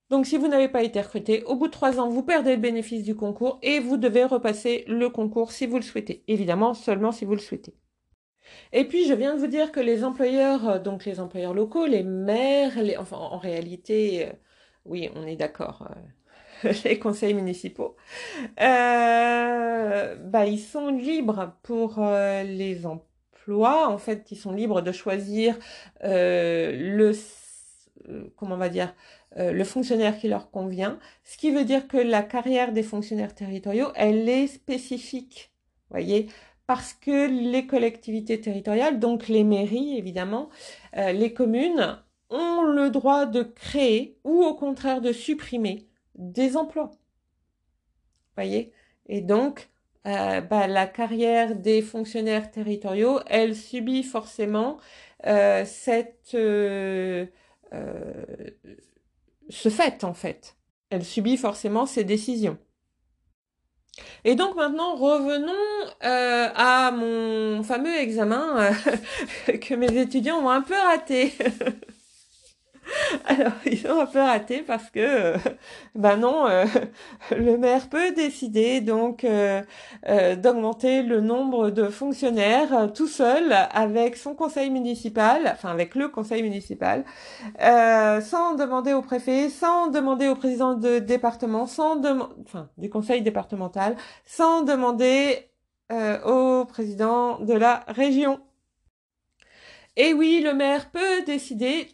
Donc 0.10 0.26
si 0.26 0.38
vous 0.38 0.48
n'avez 0.48 0.68
pas 0.68 0.84
été 0.84 1.02
recruté, 1.02 1.44
au 1.44 1.56
bout 1.56 1.68
de 1.68 1.72
trois 1.72 2.00
ans, 2.00 2.10
vous 2.10 2.24
perdez 2.24 2.56
le 2.56 2.62
bénéfice 2.62 3.04
du 3.04 3.16
concours 3.16 3.60
et 3.64 3.80
vous 3.80 3.98
devez 3.98 4.26
repasser 4.26 4.84
le 4.88 5.10
concours 5.10 5.52
si 5.52 5.66
vous 5.66 5.78
le 5.78 5.82
souhaitez. 5.82 6.24
Évidemment, 6.28 6.74
seulement 6.74 7.12
si 7.12 7.26
vous 7.26 7.34
le 7.34 7.40
souhaitez. 7.40 7.74
Et 8.72 8.86
puis, 8.88 9.06
je 9.08 9.14
viens 9.14 9.36
de 9.36 9.40
vous 9.40 9.48
dire 9.48 9.72
que 9.72 9.80
les 9.80 10.04
employeurs, 10.04 10.68
euh, 10.70 10.80
donc 10.80 11.06
les 11.06 11.20
employeurs 11.20 11.54
locaux, 11.54 11.86
les 11.86 12.04
maires, 12.04 12.78
enfin, 13.00 13.18
en 13.18 13.38
réalité, 13.38 14.28
euh, 14.28 14.34
oui, 14.86 15.10
on 15.16 15.26
est 15.28 15.36
d'accord, 15.36 15.88
euh, 16.64 16.74
les 16.86 17.00
conseils 17.00 17.34
municipaux, 17.34 17.96
bah, 18.58 20.46
ils 20.46 20.60
sont 20.60 20.90
libres 20.90 21.54
pour 21.64 22.00
les 22.00 22.86
emplois. 22.86 23.90
En 23.90 23.98
fait, 23.98 24.32
ils 24.32 24.38
sont 24.38 24.52
libres 24.54 24.82
de 24.82 24.92
choisir 24.92 25.58
le, 26.02 27.12
comment 28.36 28.56
on 28.56 28.58
va 28.58 28.70
dire, 28.70 28.94
euh, 29.38 29.52
le 29.52 29.64
fonctionnaire 29.64 30.18
qui 30.20 30.28
leur 30.28 30.52
convient, 30.52 31.00
ce 31.24 31.38
qui 31.38 31.52
veut 31.52 31.66
dire 31.66 31.88
que 31.88 31.98
la 31.98 32.22
carrière 32.22 32.72
des 32.72 32.84
fonctionnaires 32.84 33.34
territoriaux, 33.34 33.88
elle 33.96 34.30
est 34.30 34.48
spécifique, 34.48 35.52
voyez, 35.90 36.28
parce 36.68 36.94
que 36.94 37.30
les 37.30 37.66
collectivités 37.68 38.40
territoriales, 38.40 39.00
donc 39.00 39.28
les 39.28 39.44
mairies 39.44 39.98
évidemment, 39.98 40.50
euh, 40.98 41.12
les 41.12 41.34
communes, 41.34 42.00
ont 42.30 42.64
le 42.64 42.90
droit 42.90 43.26
de 43.26 43.44
créer 43.44 44.18
ou 44.24 44.44
au 44.44 44.56
contraire 44.56 45.02
de 45.02 45.12
supprimer 45.12 45.88
des 46.16 46.58
emplois. 46.58 46.92
Voyez 48.36 48.72
Et 49.08 49.22
donc, 49.22 49.70
euh, 50.08 50.42
bah, 50.42 50.68
la 50.68 50.88
carrière 50.88 51.56
des 51.56 51.82
fonctionnaires 51.82 52.50
territoriaux, 52.52 53.20
elle 53.28 53.56
subit 53.56 54.04
forcément 54.04 54.78
euh, 55.26 55.64
cette 55.66 56.36
ce 59.50 59.70
fait 59.70 60.04
en 60.04 60.14
fait. 60.14 60.56
Elle 60.90 61.04
subit 61.04 61.38
forcément 61.38 61.86
ces 61.86 62.04
décisions. 62.04 62.58
Et 64.24 64.36
donc 64.36 64.56
maintenant, 64.56 64.96
revenons 64.96 65.54
à 66.02 66.92
mon 66.92 67.62
fameux 67.64 67.96
examen 67.96 68.72
que 69.48 69.76
mes 69.76 69.98
étudiants 69.98 70.38
ont 70.38 70.50
un 70.50 70.62
peu 70.62 70.74
raté. 70.74 71.34
Alors, 73.26 73.54
ils 73.66 73.88
ont 73.88 74.02
un 74.02 74.06
peu 74.06 74.20
raté 74.20 74.62
parce 74.62 74.90
que, 74.90 75.36
ben 75.96 76.18
non, 76.18 76.48
euh, 76.48 76.66
le 77.32 77.58
maire 77.58 77.90
peut 77.90 78.12
décider 78.12 78.82
donc 78.82 79.24
euh, 79.24 79.62
d'augmenter 80.36 81.04
le 81.04 81.22
nombre 81.22 81.70
de 81.70 81.88
fonctionnaires 81.90 82.92
tout 82.94 83.08
seul 83.08 83.54
avec 83.72 84.16
son 84.16 84.36
conseil 84.36 84.70
municipal, 84.70 85.50
enfin 85.54 85.70
avec 85.70 85.96
le 85.96 86.08
conseil 86.10 86.44
municipal, 86.44 87.04
sans 87.60 88.56
demander 88.56 88.94
au 88.94 89.02
préfet, 89.02 89.50
sans 89.50 89.88
demander 89.88 90.28
au 90.28 90.36
président 90.36 90.76
de 90.76 91.00
département, 91.00 91.68
sans 91.68 91.96
demander, 91.96 92.34
enfin 92.46 92.70
du 92.78 92.90
conseil 92.90 93.22
départemental, 93.22 93.96
sans 94.26 94.64
demander 94.64 95.50
au 96.26 96.66
président 96.66 97.40
de 97.40 97.54
la 97.54 97.84
région. 97.88 98.40
Et 99.96 100.14
oui, 100.14 100.42
le 100.44 100.54
maire 100.54 100.90
peut 100.90 101.22
décider 101.26 101.88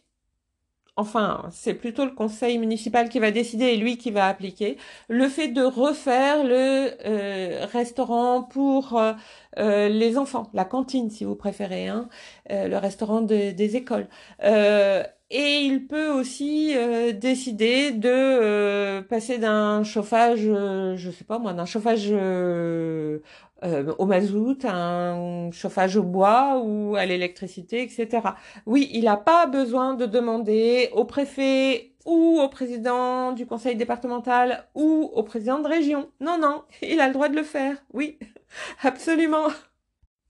enfin, 0.99 1.45
c'est 1.51 1.73
plutôt 1.73 2.05
le 2.05 2.11
conseil 2.11 2.57
municipal 2.57 3.09
qui 3.09 3.19
va 3.19 3.31
décider 3.31 3.65
et 3.65 3.77
lui 3.77 3.97
qui 3.97 4.11
va 4.11 4.27
appliquer, 4.27 4.77
le 5.07 5.27
fait 5.29 5.47
de 5.47 5.63
refaire 5.63 6.43
le 6.43 6.91
euh, 7.05 7.65
restaurant 7.71 8.43
pour 8.43 8.97
euh, 8.97 9.13
euh, 9.59 9.87
les 9.89 10.17
enfants, 10.17 10.49
la 10.53 10.65
cantine 10.65 11.09
si 11.09 11.23
vous 11.23 11.35
préférez, 11.35 11.87
hein, 11.87 12.09
le 12.49 12.77
restaurant 12.77 13.21
des 13.21 13.75
écoles. 13.75 14.07
Et 15.31 15.61
il 15.61 15.87
peut 15.87 16.09
aussi 16.09 16.75
décider 17.13 17.91
de 17.91 19.01
passer 19.01 19.37
d'un 19.37 19.83
chauffage, 19.83 20.41
je 20.41 21.11
sais 21.11 21.23
pas 21.23 21.37
moi, 21.39 21.53
d'un 21.53 21.65
chauffage 21.65 22.11
euh, 23.61 23.93
au 23.97 24.05
mazout, 24.05 24.63
un 24.63 25.51
chauffage 25.51 25.97
au 25.97 26.03
bois 26.03 26.61
ou 26.63 26.95
à 26.95 27.05
l'électricité, 27.05 27.83
etc. 27.83 28.21
Oui, 28.65 28.89
il 28.93 29.03
n'a 29.03 29.17
pas 29.17 29.47
besoin 29.47 29.95
de 29.95 30.05
demander 30.05 30.89
au 30.93 31.03
préfet 31.03 31.91
ou 32.05 32.39
au 32.39 32.47
président 32.47 33.33
du 33.33 33.45
conseil 33.45 33.75
départemental 33.75 34.65
ou 34.75 35.11
au 35.13 35.23
président 35.23 35.59
de 35.59 35.67
région. 35.67 36.09
Non, 36.21 36.37
non, 36.39 36.63
il 36.81 37.01
a 37.01 37.07
le 37.07 37.13
droit 37.13 37.27
de 37.27 37.35
le 37.35 37.43
faire. 37.43 37.75
Oui, 37.93 38.17
absolument. 38.83 39.47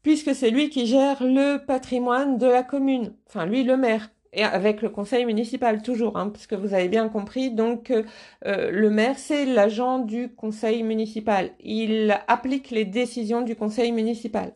Puisque 0.01 0.33
c'est 0.33 0.49
lui 0.49 0.69
qui 0.69 0.88
gère 0.88 1.23
le 1.23 1.57
patrimoine 1.57 2.38
de 2.39 2.47
la 2.47 2.63
commune. 2.63 3.13
Enfin, 3.27 3.45
lui, 3.45 3.63
le 3.63 3.77
maire 3.77 4.09
et 4.33 4.43
avec 4.43 4.81
le 4.81 4.89
conseil 4.89 5.25
municipal 5.25 5.81
toujours, 5.81 6.17
hein, 6.17 6.29
parce 6.29 6.47
que 6.47 6.55
vous 6.55 6.73
avez 6.73 6.87
bien 6.87 7.09
compris, 7.09 7.51
donc 7.51 7.91
euh, 7.91 8.03
euh, 8.45 8.69
le 8.71 8.89
maire, 8.89 9.17
c'est 9.17 9.45
l'agent 9.45 9.99
du 9.99 10.29
conseil 10.29 10.83
municipal. 10.83 11.51
Il 11.59 12.19
applique 12.27 12.69
les 12.69 12.85
décisions 12.85 13.41
du 13.41 13.55
conseil 13.55 13.91
municipal. 13.91 14.53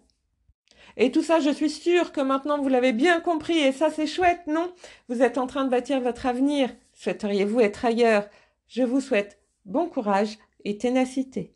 Et 0.96 1.12
tout 1.12 1.24
ça, 1.24 1.40
je 1.40 1.50
suis 1.50 1.72
sûre 1.72 2.12
que 2.12 2.22
maintenant 2.22 2.62
vous 2.62 2.70
l'avez 2.70 2.94
bien 2.94 3.20
compris, 3.20 3.58
et 3.58 3.72
ça 3.72 3.90
c'est 3.90 4.08
chouette, 4.08 4.46
non? 4.48 4.72
Vous 5.10 5.24
êtes 5.24 5.38
en 5.38 5.48
train 5.48 5.66
de 5.66 5.70
bâtir 5.72 6.00
votre 6.02 6.28
avenir. 6.28 6.70
Souhaiteriez-vous 6.94 7.62
être 7.62 7.86
ailleurs? 7.86 8.28
Je 8.68 8.84
vous 8.84 9.02
souhaite 9.02 9.40
bon 9.66 9.88
courage 9.88 10.38
et 10.66 10.78
ténacité. 10.78 11.54